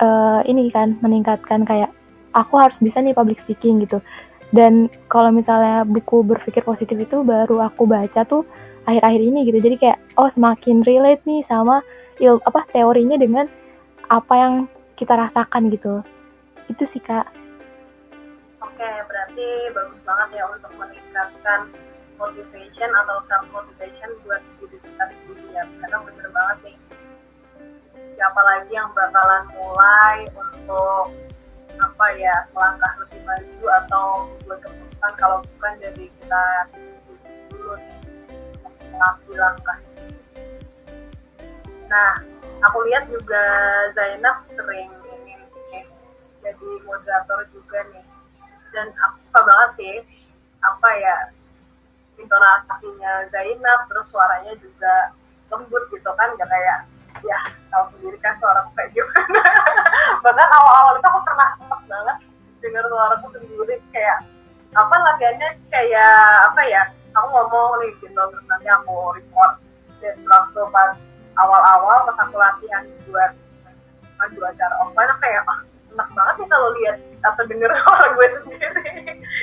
[0.00, 1.92] uh, ini kan meningkatkan kayak
[2.32, 4.00] aku harus bisa nih public speaking gitu.
[4.50, 8.42] Dan kalau misalnya buku berpikir positif itu baru aku baca tuh
[8.88, 9.58] akhir-akhir ini gitu.
[9.62, 11.84] Jadi kayak oh semakin relate nih sama
[12.18, 13.46] il apa teorinya dengan
[14.10, 14.54] apa yang
[14.98, 16.02] kita rasakan gitu.
[16.66, 17.30] Itu sih kak.
[18.60, 21.70] Oke berarti bagus banget ya untuk meningkatkan
[22.18, 24.10] motivation atau self motivation
[28.20, 31.08] siapa lagi yang bakalan mulai untuk
[31.80, 36.44] apa ya melangkah lebih maju atau buat keputusan kalau bukan dari kita
[37.48, 37.96] dulu nih
[38.92, 39.78] mengambil langkah
[41.88, 42.20] nah
[42.60, 43.40] aku lihat juga
[43.96, 45.80] Zainab sering ini
[46.44, 48.04] jadi moderator juga nih.
[48.70, 49.96] Dan aku suka banget sih
[50.60, 51.16] apa ya
[52.20, 55.16] intonasinya Zainab terus suaranya juga
[55.48, 56.84] lembut gitu kan gak kayak
[57.24, 59.40] ya tahu sendiri kan suara aku kayak gimana.
[60.24, 62.16] Bahkan awal-awal itu aku pernah sempat banget
[62.60, 64.18] dengar suaraku sendiri kayak
[64.70, 66.14] apa latihannya kayak
[66.46, 69.52] apa ya aku ngomong nih gitu terus nanti aku record
[69.98, 70.94] dan waktu pas
[71.34, 73.32] awal-awal pas aku latihan buat
[74.20, 78.92] maju acara offline kayak ah enak banget nih kalau lihat atau denger suara gue sendiri.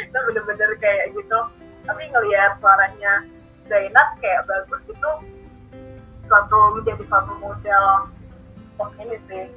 [0.08, 1.40] Itu bener-bener kayak gitu.
[1.84, 3.14] Tapi ngelihat suaranya
[3.68, 5.12] Zainab kayak bagus itu
[6.28, 7.84] suatu menjadi suatu model
[8.76, 9.48] untuk ini sih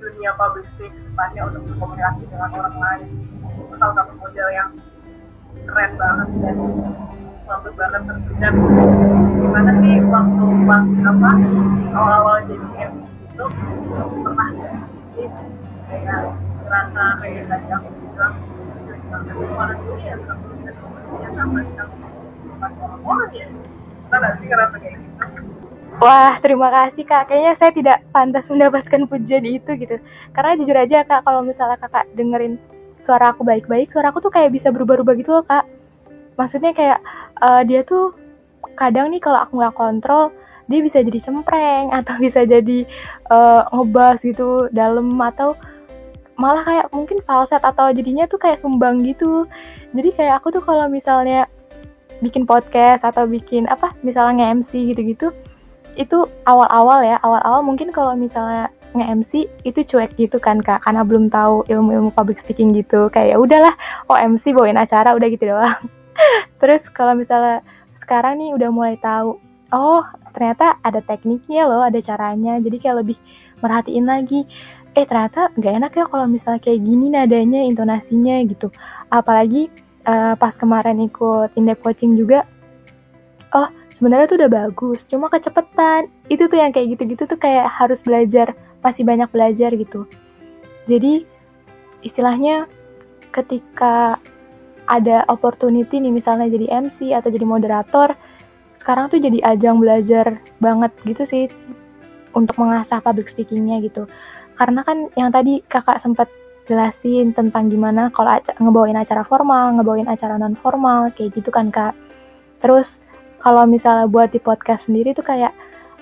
[0.00, 0.32] dunia
[0.72, 3.08] speaking depannya untuk berkomunikasi dengan orang lain
[3.60, 4.70] itu salah satu model yang
[5.68, 6.56] keren banget dan
[7.44, 8.02] suatu banget
[8.40, 8.54] dan
[9.36, 11.30] gimana sih waktu pas apa
[11.92, 13.04] awal-awal jadi MC
[13.36, 13.44] itu
[14.24, 14.72] pernah gak
[15.12, 15.28] sih
[15.92, 16.20] kayak
[16.64, 18.34] ngerasa kayak tadi aku bilang
[19.06, 20.48] tapi suara ya terus
[20.80, 21.60] komunikasinya sama
[22.56, 23.46] sama ya
[24.96, 25.55] gitu
[25.96, 27.32] Wah, terima kasih kak.
[27.32, 29.96] Kayaknya saya tidak pantas mendapatkan pujian itu gitu.
[30.36, 32.60] Karena jujur aja kak, kalau misalnya kakak dengerin
[33.00, 35.64] suara aku baik-baik, suara aku tuh kayak bisa berubah-ubah gitu loh kak.
[36.36, 37.00] Maksudnya kayak
[37.40, 38.12] uh, dia tuh
[38.76, 40.36] kadang nih kalau aku nggak kontrol,
[40.68, 42.84] dia bisa jadi cempreng atau bisa jadi
[43.32, 45.56] uh, ngebas gitu dalam atau
[46.36, 49.48] malah kayak mungkin falset atau jadinya tuh kayak sumbang gitu.
[49.96, 51.48] Jadi kayak aku tuh kalau misalnya
[52.20, 55.32] bikin podcast atau bikin apa misalnya nge-MC gitu-gitu
[55.96, 61.28] itu awal-awal ya awal-awal mungkin kalau misalnya nge-MC itu cuek gitu kan kak karena belum
[61.28, 63.08] tahu ilmu-ilmu public speaking gitu.
[63.12, 63.74] Kayak ya udahlah
[64.08, 65.80] oh MC bawain acara udah gitu doang.
[66.60, 67.60] Terus kalau misalnya
[68.00, 69.40] sekarang nih udah mulai tahu
[69.74, 72.56] oh ternyata ada tekniknya loh ada caranya.
[72.60, 73.18] Jadi kayak lebih
[73.60, 74.44] merhatiin lagi.
[74.96, 78.72] Eh ternyata nggak enak ya kalau misalnya kayak gini nadanya intonasinya gitu.
[79.12, 79.68] Apalagi
[80.08, 82.48] uh, pas kemarin ikut indep coaching juga
[83.54, 88.04] oh sebenarnya tuh udah bagus cuma kecepetan itu tuh yang kayak gitu-gitu tuh kayak harus
[88.04, 88.52] belajar
[88.84, 90.04] masih banyak belajar gitu.
[90.86, 91.24] Jadi
[92.04, 92.68] istilahnya
[93.32, 94.20] ketika
[94.86, 98.14] ada opportunity nih misalnya jadi MC atau jadi moderator
[98.78, 101.44] sekarang tuh jadi ajang belajar banget gitu sih
[102.36, 104.06] untuk mengasah public speakingnya gitu.
[104.54, 106.30] Karena kan yang tadi kakak sempat
[106.70, 111.98] jelasin tentang gimana kalau ngebawain acara formal, ngebawain acara non formal kayak gitu kan kak.
[112.62, 112.94] Terus
[113.46, 115.54] kalau misalnya buat di podcast sendiri tuh kayak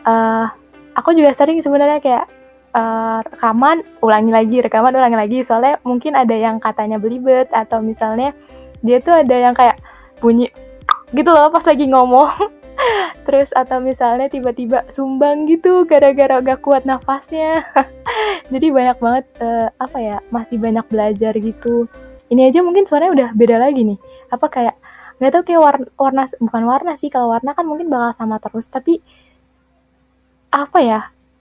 [0.09, 0.49] uh,
[0.97, 2.25] aku juga sering sebenarnya kayak
[2.73, 5.39] uh, rekaman ulangi lagi, rekaman ulangi lagi.
[5.45, 8.33] Soalnya mungkin ada yang katanya belibet atau misalnya
[8.81, 9.77] dia tuh ada yang kayak
[10.25, 10.49] bunyi
[11.13, 12.33] gitu loh pas lagi ngomong.
[13.29, 17.61] Terus atau misalnya tiba-tiba sumbang gitu gara-gara gak kuat nafasnya.
[18.53, 21.93] Jadi banyak banget uh, apa ya masih banyak belajar gitu.
[22.33, 24.01] Ini aja mungkin suaranya udah beda lagi nih.
[24.33, 24.81] Apa kayak
[25.19, 28.67] nggak tahu kayak warna, warna bukan warna sih kalau warna kan mungkin bakal sama terus
[28.67, 28.99] tapi
[30.51, 31.01] apa ya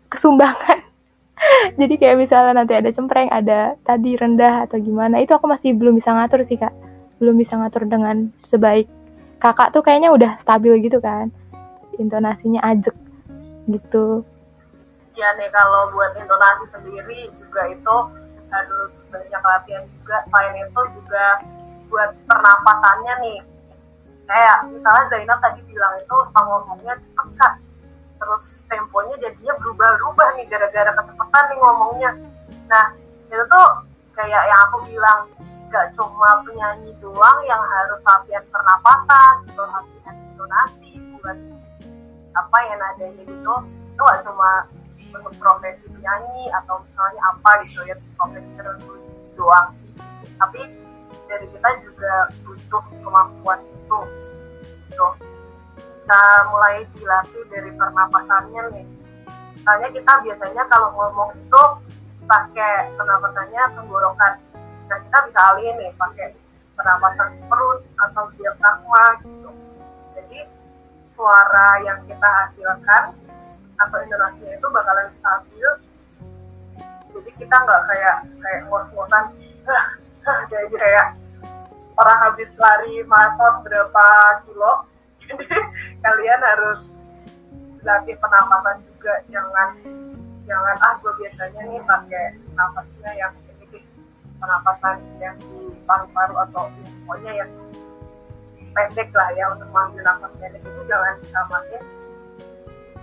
[0.10, 0.82] kesumbangan.
[1.80, 5.98] Jadi kayak misalnya nanti ada cempreng ada tadi rendah atau gimana itu aku masih belum
[5.98, 6.74] bisa ngatur sih kak.
[7.18, 8.90] Belum bisa ngatur dengan sebaik.
[9.42, 11.34] Kakak tuh kayaknya udah stabil gitu kan
[11.98, 12.96] intonasinya ajek
[13.70, 14.26] gitu.
[15.14, 17.96] Ya nih kalau buat intonasi sendiri juga itu
[18.50, 20.18] harus banyak latihan juga.
[20.30, 21.26] Selain itu juga
[21.90, 23.40] buat pernapasannya nih
[24.28, 27.54] kayak misalnya Zainab tadi bilang itu ngomongnya cepet kak
[28.24, 32.12] terus temponya jadinya berubah-ubah nih gara-gara kecepatan nih ngomongnya.
[32.72, 32.86] Nah
[33.28, 33.68] itu tuh
[34.16, 35.28] kayak yang aku bilang
[35.68, 41.38] gak cuma penyanyi doang yang harus latihan pernapasan atau latihan intonasi buat
[42.38, 43.54] apa yang adanya gitu.
[43.92, 44.52] Itu gak cuma
[45.12, 48.94] untuk profesi penyanyi atau misalnya apa gitu ya profesi tertentu
[49.36, 49.76] doang.
[50.40, 50.62] Tapi
[51.28, 52.14] dari kita juga
[52.46, 54.00] butuh kemampuan itu
[54.88, 55.08] gitu
[56.04, 56.20] bisa
[56.52, 58.88] mulai dilatih dari pernapasannya nih.
[59.56, 61.64] Misalnya kita biasanya kalau ngomong itu
[62.28, 64.34] pakai pernapasannya tenggorokan.
[64.92, 66.36] Nah kita bisa alihin nih pakai
[66.76, 69.50] pernapasan perut atau diafragma gitu.
[70.20, 70.40] Jadi
[71.16, 73.16] suara yang kita hasilkan
[73.80, 75.70] atau intonasinya itu bakalan stabil.
[77.16, 79.32] Jadi kita nggak kayak kayak ngos-ngosan
[80.52, 81.08] jadi kayak
[81.98, 84.06] orang habis lari maraton berapa
[84.46, 84.74] kilo
[86.04, 86.94] kalian harus
[87.84, 89.14] latih pernapasan juga.
[89.30, 89.70] Jangan
[90.44, 92.26] jangan ah gue biasanya nih pakai
[92.56, 93.34] nafasnya yang
[94.40, 96.68] pernapasan yang di paru-paru atau
[97.08, 97.52] pokoknya yang
[98.74, 100.62] pendek lah ya untuk mengambil nafas pendek.
[100.64, 101.84] Itu jangan disamain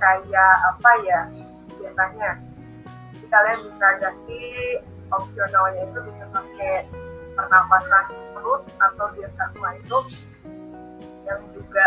[0.00, 1.20] kayak apa ya
[1.81, 2.31] biasanya.
[3.14, 4.42] Jadi kalian bisa ganti
[5.11, 6.74] opsionalnya itu bisa pakai
[7.37, 8.05] pernapasan
[8.40, 9.98] perut atau diafragma itu
[11.29, 11.85] yang juga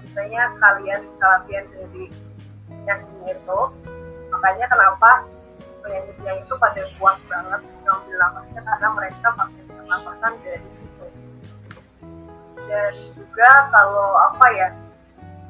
[0.00, 2.08] biasanya kalian bisa latihan dari
[2.88, 3.60] ini itu
[4.32, 5.28] makanya kenapa
[5.84, 11.06] penyanyi-penyanyi itu pada puas banget ngambil nafasnya karena mereka pakai pernapasan dari itu
[12.64, 14.68] dan juga kalau apa ya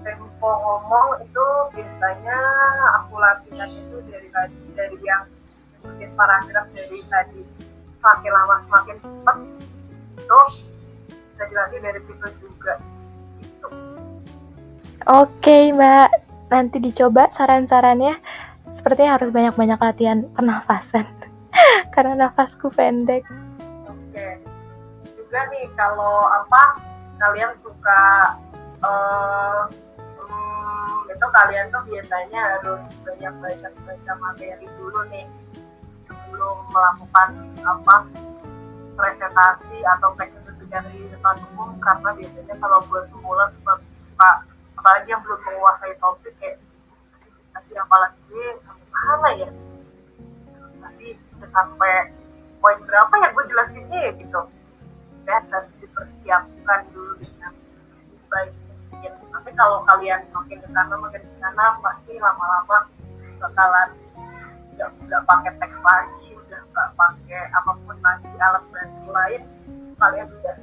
[0.03, 1.47] tempo ngomong itu
[1.79, 2.39] biasanya
[2.99, 5.23] aku latihan itu dari tadi dari yang
[5.85, 7.43] mungkin paragraf dari tadi.
[8.01, 9.37] Semakin lama semakin cepat
[10.21, 10.41] itu
[11.33, 12.75] bisa dilatih dari situ juga
[13.41, 13.69] gitu.
[15.09, 16.09] Oke mbak,
[16.53, 18.21] nanti dicoba saran-sarannya
[18.77, 21.09] sepertinya harus banyak-banyak latihan pernafasan
[21.97, 23.25] karena nafasku pendek.
[23.89, 24.39] Oke.
[25.17, 26.85] Juga nih kalau apa
[27.21, 28.37] kalian suka
[28.85, 29.65] uh,
[30.21, 35.27] hmm, itu kalian tuh biasanya harus banyak baca baca materi dulu nih
[36.09, 37.29] sebelum melakukan
[37.65, 37.97] apa
[39.01, 44.31] presentasi atau presentasi di depan umum karena biasanya kalau buat pemula suka suka
[44.77, 46.61] apalagi yang belum menguasai topik kayak
[47.17, 48.43] presentasi apalagi
[48.93, 49.51] mana ya?
[51.41, 52.13] Udah sampai
[52.61, 54.41] poin berapa ya gue jelasinnya ya gitu.
[55.25, 57.53] Ya harus dipersiapkan dulu dengan
[58.29, 58.53] baik
[58.93, 59.13] mungkin.
[59.17, 62.79] Tapi kalau kalian makin ke sana makin ke sana pasti lama-lama
[63.41, 63.89] bakalan
[64.77, 66.30] nggak nggak pakai teks lagi
[66.81, 69.43] nggak pakai apa pun lagi alat bantu lain
[70.01, 70.57] kalian sudah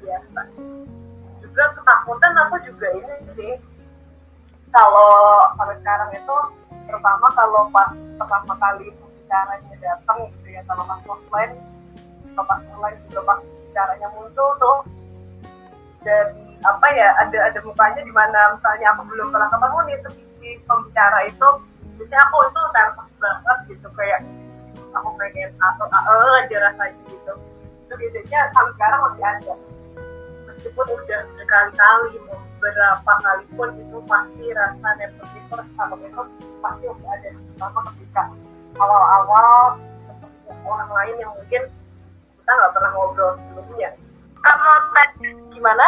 [0.00, 0.40] biasa.
[1.44, 3.52] Juga ketakutan aku juga ini sih.
[4.72, 5.12] Kalau
[5.60, 6.36] sampai sekarang itu
[6.88, 11.52] terutama kalau pas pertama kali bicaranya datang gitu ya kalau pas offline
[12.32, 14.78] atau pas online juga pas bicaranya muncul tuh
[16.06, 16.32] dan
[16.64, 19.98] apa ya ada ada mukanya di mana misalnya aku belum pernah ketemu nih
[20.40, 21.48] si pembicara itu
[21.98, 24.20] biasanya aku itu nervous banget gitu kayak
[24.96, 27.34] aku pengen atau uh, aja rasanya gitu.
[27.86, 29.54] Itu biasanya sampai sekarang masih ada.
[30.48, 36.22] Meskipun udah berkali-kali mau berapa kali pun itu pasti rasa nervous first atau itu
[36.64, 37.28] pasti udah ada.
[37.30, 38.22] Terutama ketika
[38.80, 39.78] awal-awal
[40.66, 41.62] orang lain yang mungkin
[42.40, 43.90] kita nggak pernah ngobrol sebelumnya.
[44.42, 45.86] Kamu tanya gimana?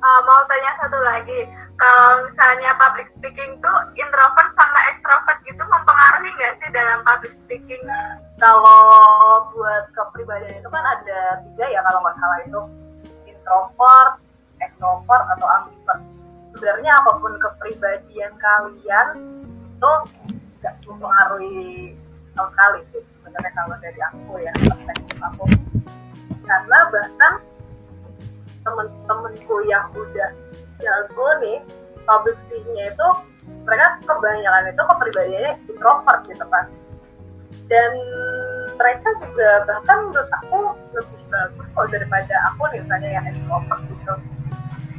[0.00, 1.44] Uh, mau tanya satu lagi
[1.80, 7.82] kalau misalnya public speaking tuh introvert sama extrovert gitu mempengaruhi nggak sih dalam public speaking
[8.36, 12.60] kalau buat kepribadian itu kan ada tiga ya kalau nggak salah itu
[13.24, 14.12] introvert,
[14.60, 16.00] extrovert atau ambivert.
[16.52, 19.08] Sebenarnya apa pun kepribadian kalian
[19.80, 19.92] itu
[20.60, 21.96] nggak mempengaruhi
[22.36, 25.44] sama sekali sih sebenarnya kalau dari aku ya perspektif aku.
[26.44, 27.32] Karena bahkan
[28.60, 30.30] temen-temenku yang udah
[30.80, 31.58] jago nih
[32.08, 33.08] public speaking-nya itu
[33.64, 36.64] mereka kebanyakan itu kepribadiannya introvert gitu kan.
[37.70, 37.92] Dan
[38.74, 40.60] mereka juga bahkan menurut aku
[40.96, 44.14] lebih bagus kok daripada aku nih misalnya yang extrovert gitu.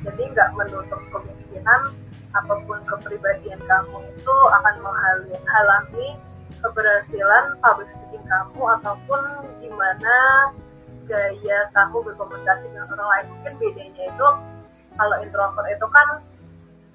[0.07, 1.81] Jadi nggak menutup kemungkinan
[2.31, 6.09] apa pun kepribadian kamu itu akan menghalangi
[6.63, 9.21] keberhasilan public speaking kamu ataupun
[9.59, 10.15] gimana
[11.11, 13.25] gaya kamu berkomunikasi dengan orang lain.
[13.35, 14.27] Mungkin bedanya itu
[14.95, 16.07] kalau introvert itu kan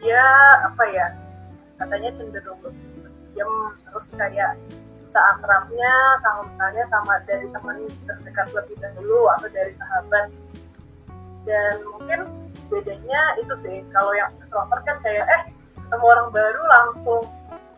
[0.00, 0.24] dia
[0.64, 1.06] apa ya
[1.80, 2.61] katanya cenderung
[3.32, 3.52] diam
[3.85, 4.56] terus kayak
[5.04, 5.92] bisa akrabnya
[6.24, 7.76] sama misalnya sama dari teman
[8.09, 10.28] terdekat lebih dahulu atau dari sahabat.
[11.46, 12.20] Dan mungkin
[12.66, 15.42] bedanya itu sih kalau yang extrovert kan kayak eh
[15.78, 17.22] ketemu orang baru langsung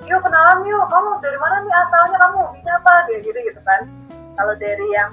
[0.09, 3.83] yuk kenalan yuk kamu dari mana nih asalnya kamu bisa apa kayak gitu gitu kan.
[4.39, 5.11] Kalau dari yang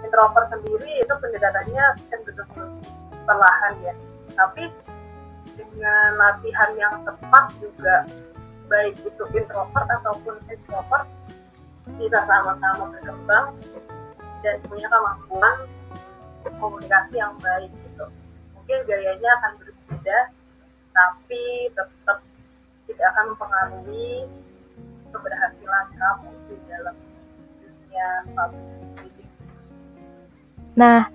[0.00, 2.80] introvert sendiri itu pendekatannya cenderung
[3.26, 3.94] perlahan ya
[4.36, 4.70] tapi
[5.56, 8.04] dengan latihan yang tepat juga
[8.68, 11.08] baik itu introvert ataupun extrovert
[11.96, 13.54] bisa sama-sama berkembang
[14.42, 15.56] dan punya kemampuan
[16.60, 18.06] komunikasi yang baik gitu
[18.54, 20.18] mungkin gayanya akan berbeda
[20.92, 22.18] tapi tetap
[22.86, 24.24] tidak akan mempengaruhi
[25.12, 26.96] keberhasilan kamu di dalam
[27.60, 29.26] dunia public.
[30.76, 31.08] Nah,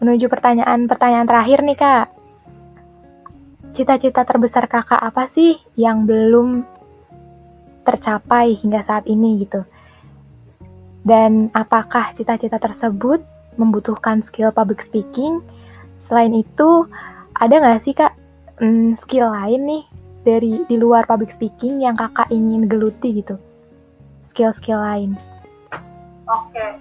[0.00, 2.06] menuju pertanyaan-pertanyaan terakhir nih kak.
[3.72, 6.60] Cita-cita terbesar kakak apa sih yang belum
[7.88, 9.64] tercapai hingga saat ini gitu?
[11.00, 13.24] Dan apakah cita-cita tersebut
[13.56, 15.40] membutuhkan skill public speaking?
[15.96, 16.84] Selain itu,
[17.32, 18.12] ada nggak sih kak
[18.60, 19.82] hmm, skill lain nih
[20.20, 23.40] dari di luar public speaking yang kakak ingin geluti gitu?
[24.28, 25.16] Skill-skill lain.
[26.28, 26.76] Oke,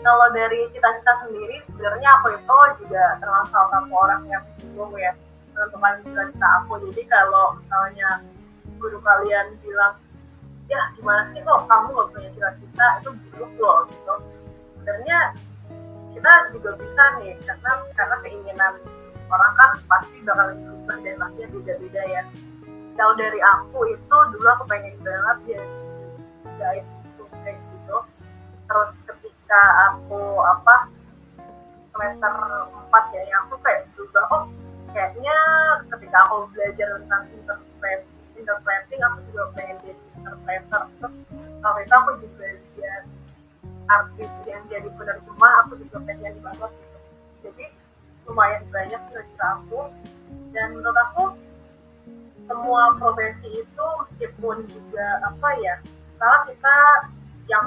[0.00, 5.12] kalau dari cita-cita sendiri sebenarnya aku itu juga termasuk satu orang yang bingung ya
[5.56, 6.76] menentukan cita-cita aku.
[6.92, 8.20] Jadi kalau misalnya
[8.76, 9.96] guru kalian bilang
[10.68, 12.86] ya gimana sih kok kamu gak punya cita-cita?
[13.00, 14.14] Itu buruk loh gitu.
[14.76, 15.18] Sebenarnya
[16.12, 18.72] kita juga bisa nih karena karena keinginan
[19.32, 22.22] orang kan pasti bakal berubah dan pastinya beda-beda ya.
[22.96, 25.62] Kalau dari aku itu dulu aku pengen banget ya
[26.60, 27.96] guys itu kayak gitu.
[28.68, 30.92] Terus ketika aku apa
[31.96, 32.34] semester
[32.92, 34.44] 4 ya yang aku kayak berubah oh
[34.96, 35.36] kayaknya
[35.92, 41.14] ketika aku belajar tentang interpreting, interpreting aku juga pengen jadi interpreter terus
[41.60, 43.04] kalau itu aku juga lihat
[43.92, 46.98] artis yang jadi penerjemah aku juga pengen banget gitu.
[47.44, 47.64] Jadi
[48.24, 49.80] lumayan banyak cerita aku.
[50.56, 51.24] Dan menurut aku
[52.48, 55.74] semua profesi itu meskipun juga apa ya
[56.16, 56.76] salah kita
[57.52, 57.66] yang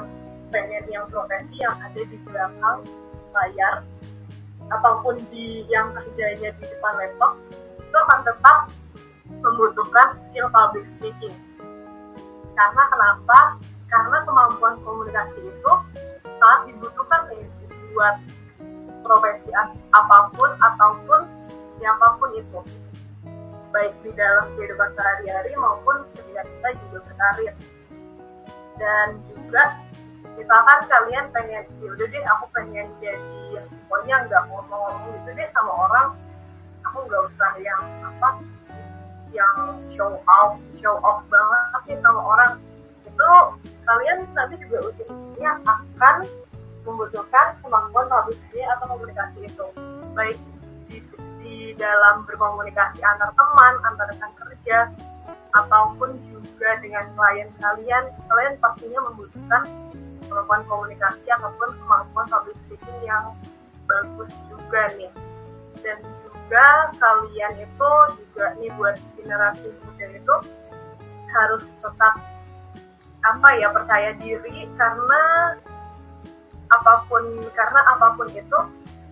[0.50, 2.82] pengen yang profesi yang ada di belakang
[3.30, 3.86] layar
[4.70, 7.34] ataupun di yang kerjanya di depan laptop
[7.82, 8.56] itu akan tetap
[9.42, 11.34] membutuhkan skill public speaking.
[12.54, 13.38] Karena kenapa?
[13.90, 15.72] Karena kemampuan komunikasi itu
[16.22, 17.42] sangat dibutuhkan nih
[17.90, 18.16] buat
[19.02, 19.50] profesi
[19.90, 21.20] apa pun ataupun
[21.78, 22.60] siapa pun itu.
[23.70, 27.54] Baik di dalam kehidupan sehari-hari maupun ketika kita juga berkarir.
[28.78, 29.62] Dan juga
[30.40, 35.72] misalkan kalian pengen ya udah deh aku pengen jadi pokoknya nggak ngomong-ngomong gitu deh sama
[35.84, 36.08] orang
[36.80, 38.40] aku nggak usah yang apa
[39.30, 41.60] yang show off show off banget
[41.90, 42.52] nih sama orang.
[43.06, 43.30] Itu
[43.86, 46.16] kalian nanti juga ujung-ujungnya akan
[46.86, 49.66] membutuhkan kemampuan publicity atau komunikasi itu.
[50.14, 50.38] Baik
[50.90, 50.98] di,
[51.42, 54.78] di dalam berkomunikasi antar teman antar rekan kerja
[55.50, 59.66] ataupun juga dengan klien kalian kalian pastinya membutuhkan
[60.30, 63.34] kemampuan komunikasi ataupun kemampuan public speaking yang
[63.90, 65.10] bagus juga nih.
[65.82, 66.66] Dan juga
[67.02, 67.90] kalian itu
[68.22, 70.36] juga nih buat generasi muda itu
[71.30, 72.14] harus tetap
[73.20, 75.22] apa ya percaya diri karena
[76.70, 77.22] apa pun
[77.52, 78.58] karena apa pun itu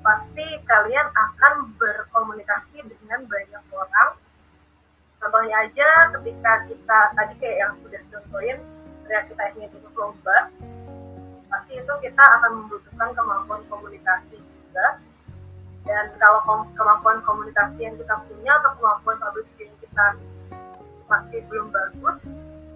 [0.00, 4.10] pasti kalian akan berkomunikasi dengan banyak orang.
[5.18, 8.58] Contohnya aja ketika kita tadi kayak yang sudah contohin
[9.02, 10.38] ketika kita ingin ikut lomba
[11.48, 15.00] pasti itu kita akan membutuhkan kemampuan komunikasi juga.
[15.88, 16.44] Dan kalau
[16.76, 20.06] kemampuan komunikasi yang kita punya atau kemampuan public speaking kita
[21.08, 22.28] masih belum bagus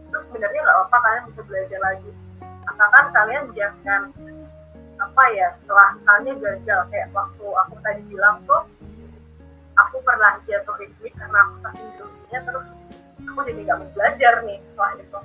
[0.09, 2.11] itu sebenarnya nggak apa kalian bisa belajar lagi.
[2.68, 4.03] Asalkan kalian jangan
[4.97, 8.64] apa ya setelah misalnya gagal kayak waktu aku tadi bilang tuh
[9.77, 12.68] aku pernah jatuh ritmik karena aku saking groginya terus
[13.25, 15.20] aku jadi nggak mau belajar nih setelah itu.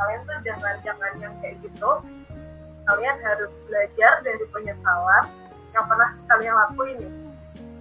[0.00, 1.90] Kalian tuh jangan jangan yang kayak gitu
[2.86, 5.24] kalian harus belajar dari penyesalan
[5.70, 7.12] yang pernah kalian lakuin nih.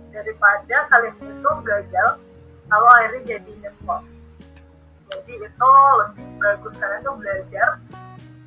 [0.10, 2.10] Daripada kalian itu gagal
[2.70, 4.00] kalau akhirnya jadi nyesel.
[5.10, 7.68] Jadi itu lebih bagus kalian tuh belajar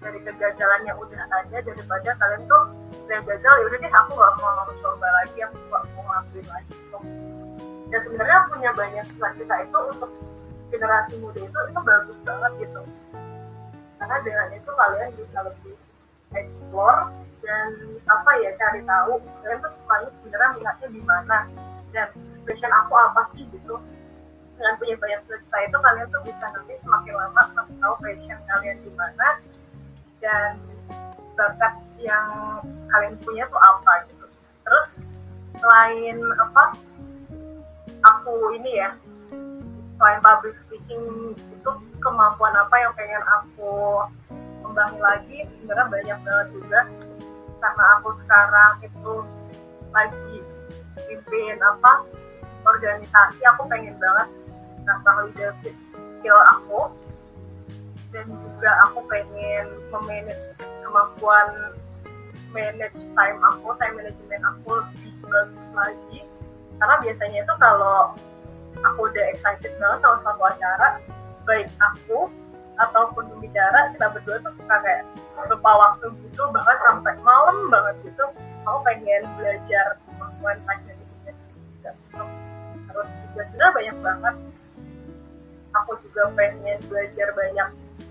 [0.03, 2.65] dari kegagalan yang udah ada daripada kalian tuh
[3.07, 6.75] udah gagal ya udah deh aku gak mau coba lagi aku gak mau ngelakuin lagi
[6.75, 6.99] gitu.
[7.91, 10.11] dan sebenarnya punya banyak cita itu untuk
[10.73, 12.83] generasi muda itu itu bagus banget gitu.
[14.01, 15.75] Karena dengan itu kalian bisa lebih
[16.37, 17.11] explore
[17.43, 17.69] dan
[18.07, 21.39] apa ya cari tahu kalian tuh sukanya sebenarnya minatnya di mana
[21.91, 22.09] dan
[22.47, 23.77] passion aku apa sih gitu.
[24.57, 28.79] Dengan punya banyak cerita itu kalian tuh bisa nanti semakin lama semakin tahu passion kalian
[28.83, 29.29] di mana
[30.23, 30.51] dan
[31.35, 32.29] bakat yang
[32.91, 34.27] kalian punya tuh apa gitu.
[34.63, 34.89] Terus
[35.59, 36.65] selain apa
[38.03, 38.91] aku ini ya
[39.99, 41.71] selain public speaking itu
[42.03, 44.03] kemampuan apa yang pengen aku
[44.73, 46.81] kembali lagi sebenarnya banyak banget juga.
[47.61, 49.15] Karena aku sekarang itu
[49.93, 50.37] lagi
[50.97, 52.09] pimpin apa
[52.65, 54.33] organisasi aku pengen banget
[54.89, 56.89] nambah leadership skill aku.
[58.17, 61.77] Dan juga aku pengen memanage kemampuan
[62.57, 66.21] manage time aku time management aku lebih bagus lagi.
[66.81, 68.17] Karena biasanya itu kalau
[68.81, 70.89] aku udah excited banget sama suatu acara
[71.45, 72.33] baik aku
[72.81, 75.05] ataupun pembicara kita berdua tuh suka kayak
[75.51, 78.25] lupa waktu gitu bahkan sampai malam banget gitu
[78.65, 81.37] aku pengen belajar kemampuan management
[81.83, 81.91] juga
[82.93, 83.43] terus juga.
[83.49, 84.35] Sebenarnya banyak banget.
[85.73, 87.69] Aku juga pengen belajar banyak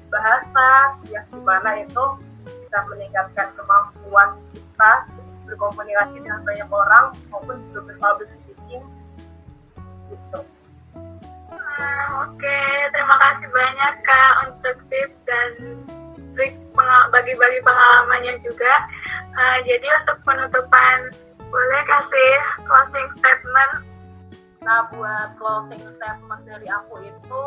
[0.10, 0.70] bahasa
[1.14, 2.06] yang di mana itu
[2.42, 4.94] bisa meningkatkan kemampuan kita
[5.46, 8.41] berkomunikasi dengan banyak orang maupun juga berpublic
[12.22, 12.60] Oke,
[12.94, 15.50] terima kasih banyak Kak untuk tips dan
[16.38, 16.54] trik
[17.12, 18.74] bagi-bagi pengalamannya juga.
[19.32, 20.98] Uh, jadi untuk penutupan,
[21.40, 23.74] boleh kasih closing statement?
[24.62, 27.46] Nah, buat closing statement dari aku itu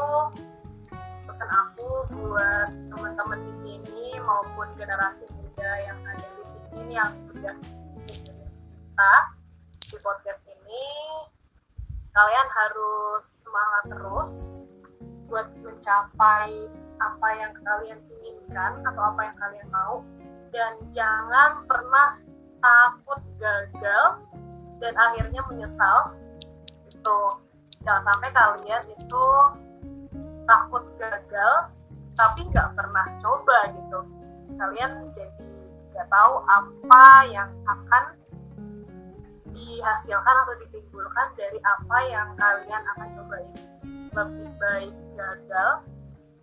[1.25, 7.55] pesan aku buat teman-teman di sini maupun generasi muda yang ada di sini yang sudah
[7.59, 9.15] kita
[9.79, 10.34] di podcast
[12.15, 14.33] kalian harus semangat terus
[15.27, 16.71] buat mencapai
[17.03, 19.97] apa yang kalian inginkan atau apa yang kalian mau.
[20.55, 22.15] Dan jangan pernah
[22.63, 24.23] takut gagal
[24.79, 26.15] dan akhirnya menyesal.
[26.87, 27.19] Itu
[27.83, 29.27] jangan sampai kalian itu
[30.47, 31.55] takut gagal
[32.15, 34.01] tapi nggak pernah coba gitu.
[34.55, 35.47] Kalian jadi
[35.91, 38.15] nggak tahu apa yang akan
[39.55, 43.63] dihasilkan atau ditimbulkan dari apa yang kalian akan coba ini.
[44.15, 45.73] Lebih baik gagal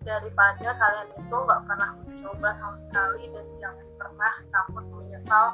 [0.02, 5.46] daripada kalian itu nggak pernah mencoba sama sekali dan jangan pernah takut menyesal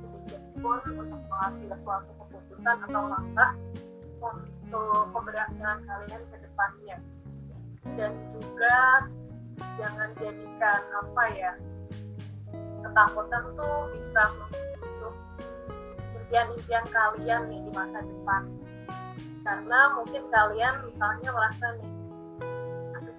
[0.00, 3.50] sedikit pun untuk mengambil suatu keputusan atau langkah
[4.24, 6.96] untuk keberhasilan kalian ke depannya.
[7.94, 9.04] Dan juga
[9.76, 11.52] jangan jadikan apa ya
[12.84, 14.22] ketakutan tuh bisa
[16.34, 18.42] impian-impian kalian nih di masa depan.
[19.46, 21.94] Karena mungkin kalian misalnya merasa nih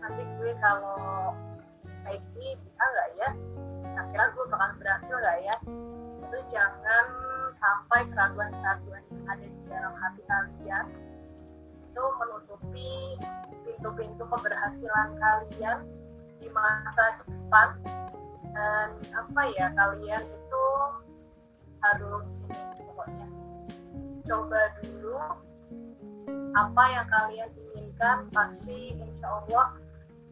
[0.03, 1.31] nanti gue kalau
[2.03, 3.29] kayak gini bisa nggak ya?
[3.95, 5.55] Akhirnya gue bakal berhasil nggak ya?
[6.27, 7.05] Itu jangan
[7.55, 10.85] sampai keraguan-keraguan yang ada di dalam hati kalian.
[11.87, 13.15] Itu menutupi
[13.63, 15.87] pintu-pintu keberhasilan kalian
[16.43, 17.79] di masa depan.
[18.51, 20.65] Dan apa ya kalian itu
[21.79, 23.27] harus ini pokoknya
[24.25, 25.19] coba dulu.
[26.55, 29.75] Apa yang kalian inginkan pasti insya Allah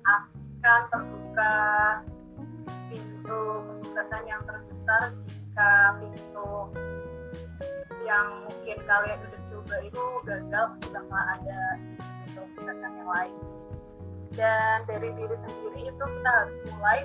[0.07, 1.55] akan terbuka
[2.88, 6.72] pintu kesuksesan yang terbesar jika pintu
[8.07, 11.61] yang mungkin kalian udah coba itu gagal pasti ada
[11.99, 13.36] pintu kesuksesan yang lain.
[14.34, 16.99] Dan dari diri sendiri itu kita harus mulai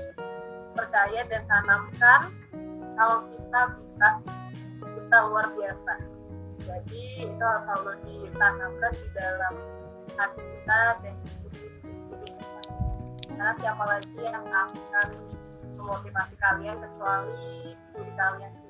[0.73, 2.21] percaya dan tanamkan
[2.97, 4.09] kalau kita bisa
[4.83, 5.93] kita luar biasa
[6.63, 9.55] jadi itu harus selalu ditanamkan di dalam
[10.19, 12.49] hati kita dan diri kita
[13.29, 15.09] karena siapa lagi yang akan
[15.71, 18.67] memotivasi kalian kecuali diri kalian sendiri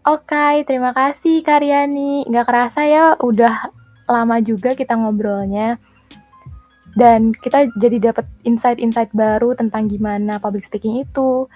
[0.00, 2.24] Oke, terima kasih Karyani.
[2.24, 3.68] Nggak kerasa ya, udah
[4.08, 5.76] lama juga kita ngobrolnya.
[6.96, 11.46] Dan kita jadi dapat insight-insight baru tentang gimana public speaking itu.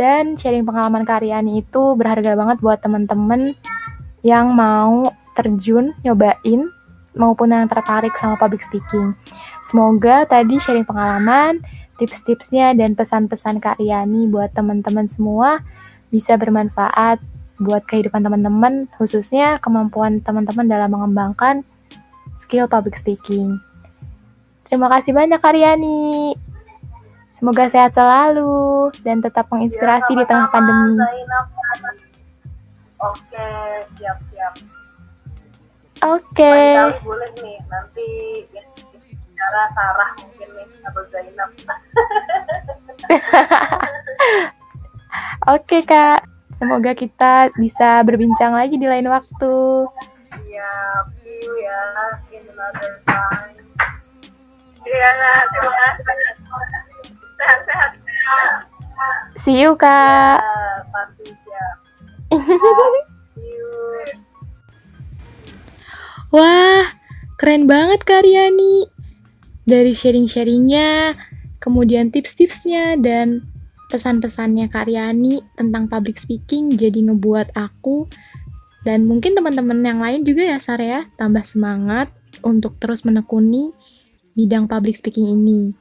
[0.00, 3.52] Dan sharing pengalaman Karyani itu berharga banget buat temen-temen
[4.24, 6.72] yang mau terjun, nyobain,
[7.12, 9.12] maupun yang tertarik sama public speaking.
[9.60, 11.60] Semoga tadi sharing pengalaman,
[12.00, 15.60] tips-tipsnya, dan pesan-pesan Karyani buat teman-teman semua
[16.08, 17.20] bisa bermanfaat
[17.60, 21.60] buat kehidupan teman-teman, khususnya kemampuan teman-teman dalam mengembangkan
[22.40, 23.60] skill public speaking.
[24.64, 26.32] Terima kasih banyak Karyani.
[27.40, 28.52] Semoga sehat selalu
[29.00, 30.92] dan tetap menginspirasi Ya, di tengah pandemi.
[30.94, 31.46] Zainab.
[33.00, 33.48] oke
[33.96, 34.54] siap-siap
[36.02, 36.52] Oke.
[36.76, 38.08] Kali boleh nih nanti
[38.52, 38.68] yang
[39.00, 41.48] bicara Sarah mungkin nih atau Zainab
[45.50, 46.20] Oke, Kak.
[46.52, 49.88] Semoga kita bisa berbincang lagi di lain waktu.
[50.44, 51.80] siap see you ya
[52.30, 53.56] in another time
[54.84, 55.08] iya
[55.48, 56.79] terima kasih
[57.40, 58.36] sehat-sehat ya
[59.40, 60.44] See you, Kak.
[60.44, 61.02] Ya,
[61.48, 61.66] ya
[66.36, 66.84] Wah,
[67.40, 68.84] keren banget Karyani.
[69.64, 71.16] Dari sharing-sharingnya,
[71.56, 73.48] kemudian tips-tipsnya, dan
[73.88, 78.06] pesan-pesannya Karyani tentang public speaking jadi ngebuat aku
[78.86, 82.06] dan mungkin teman-teman yang lain juga ya Sarah tambah semangat
[82.46, 83.74] untuk terus menekuni
[84.38, 85.79] bidang public speaking ini.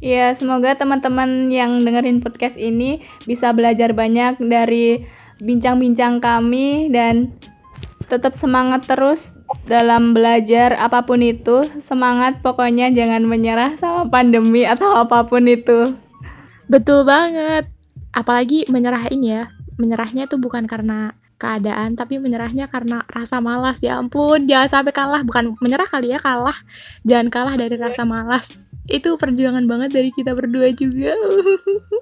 [0.00, 5.04] Ya, semoga teman-teman yang dengerin podcast ini bisa belajar banyak dari
[5.44, 7.36] bincang-bincang kami dan
[8.08, 9.36] tetap semangat terus
[9.68, 11.68] dalam belajar apa pun itu.
[11.84, 15.92] Semangat pokoknya jangan menyerah sama pandemi atau apa pun itu.
[16.64, 17.68] Betul banget.
[18.16, 19.42] Apalagi menyerahin ya.
[19.76, 23.84] Menyerahnya tuh bukan karena keadaan, tapi menyerahnya karena rasa malas.
[23.84, 25.20] Ya ampun, jangan sampai kalah.
[25.24, 26.56] Bukan menyerah kali ya, kalah.
[27.04, 28.56] Jangan kalah dari rasa malas.
[28.90, 31.14] Itu perjuangan banget dari kita berdua juga.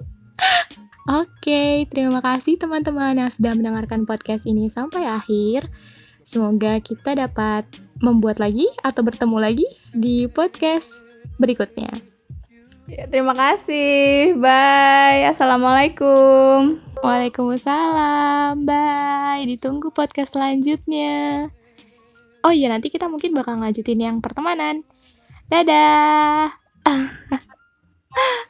[1.21, 5.65] Oke, terima kasih teman-teman yang sudah mendengarkan podcast ini sampai akhir.
[6.25, 7.65] Semoga kita dapat
[8.01, 11.01] membuat lagi atau bertemu lagi di podcast
[11.41, 11.89] berikutnya.
[12.89, 14.37] Ya, terima kasih.
[14.37, 15.29] Bye.
[15.29, 16.81] Assalamualaikum.
[17.05, 19.45] Waalaikumsalam, bye.
[19.45, 21.49] Ditunggu podcast selanjutnya.
[22.41, 24.81] Oh iya, nanti kita mungkin bakal ngajutin yang pertemanan.
[25.49, 26.58] Dadah.
[26.89, 28.48] あっ。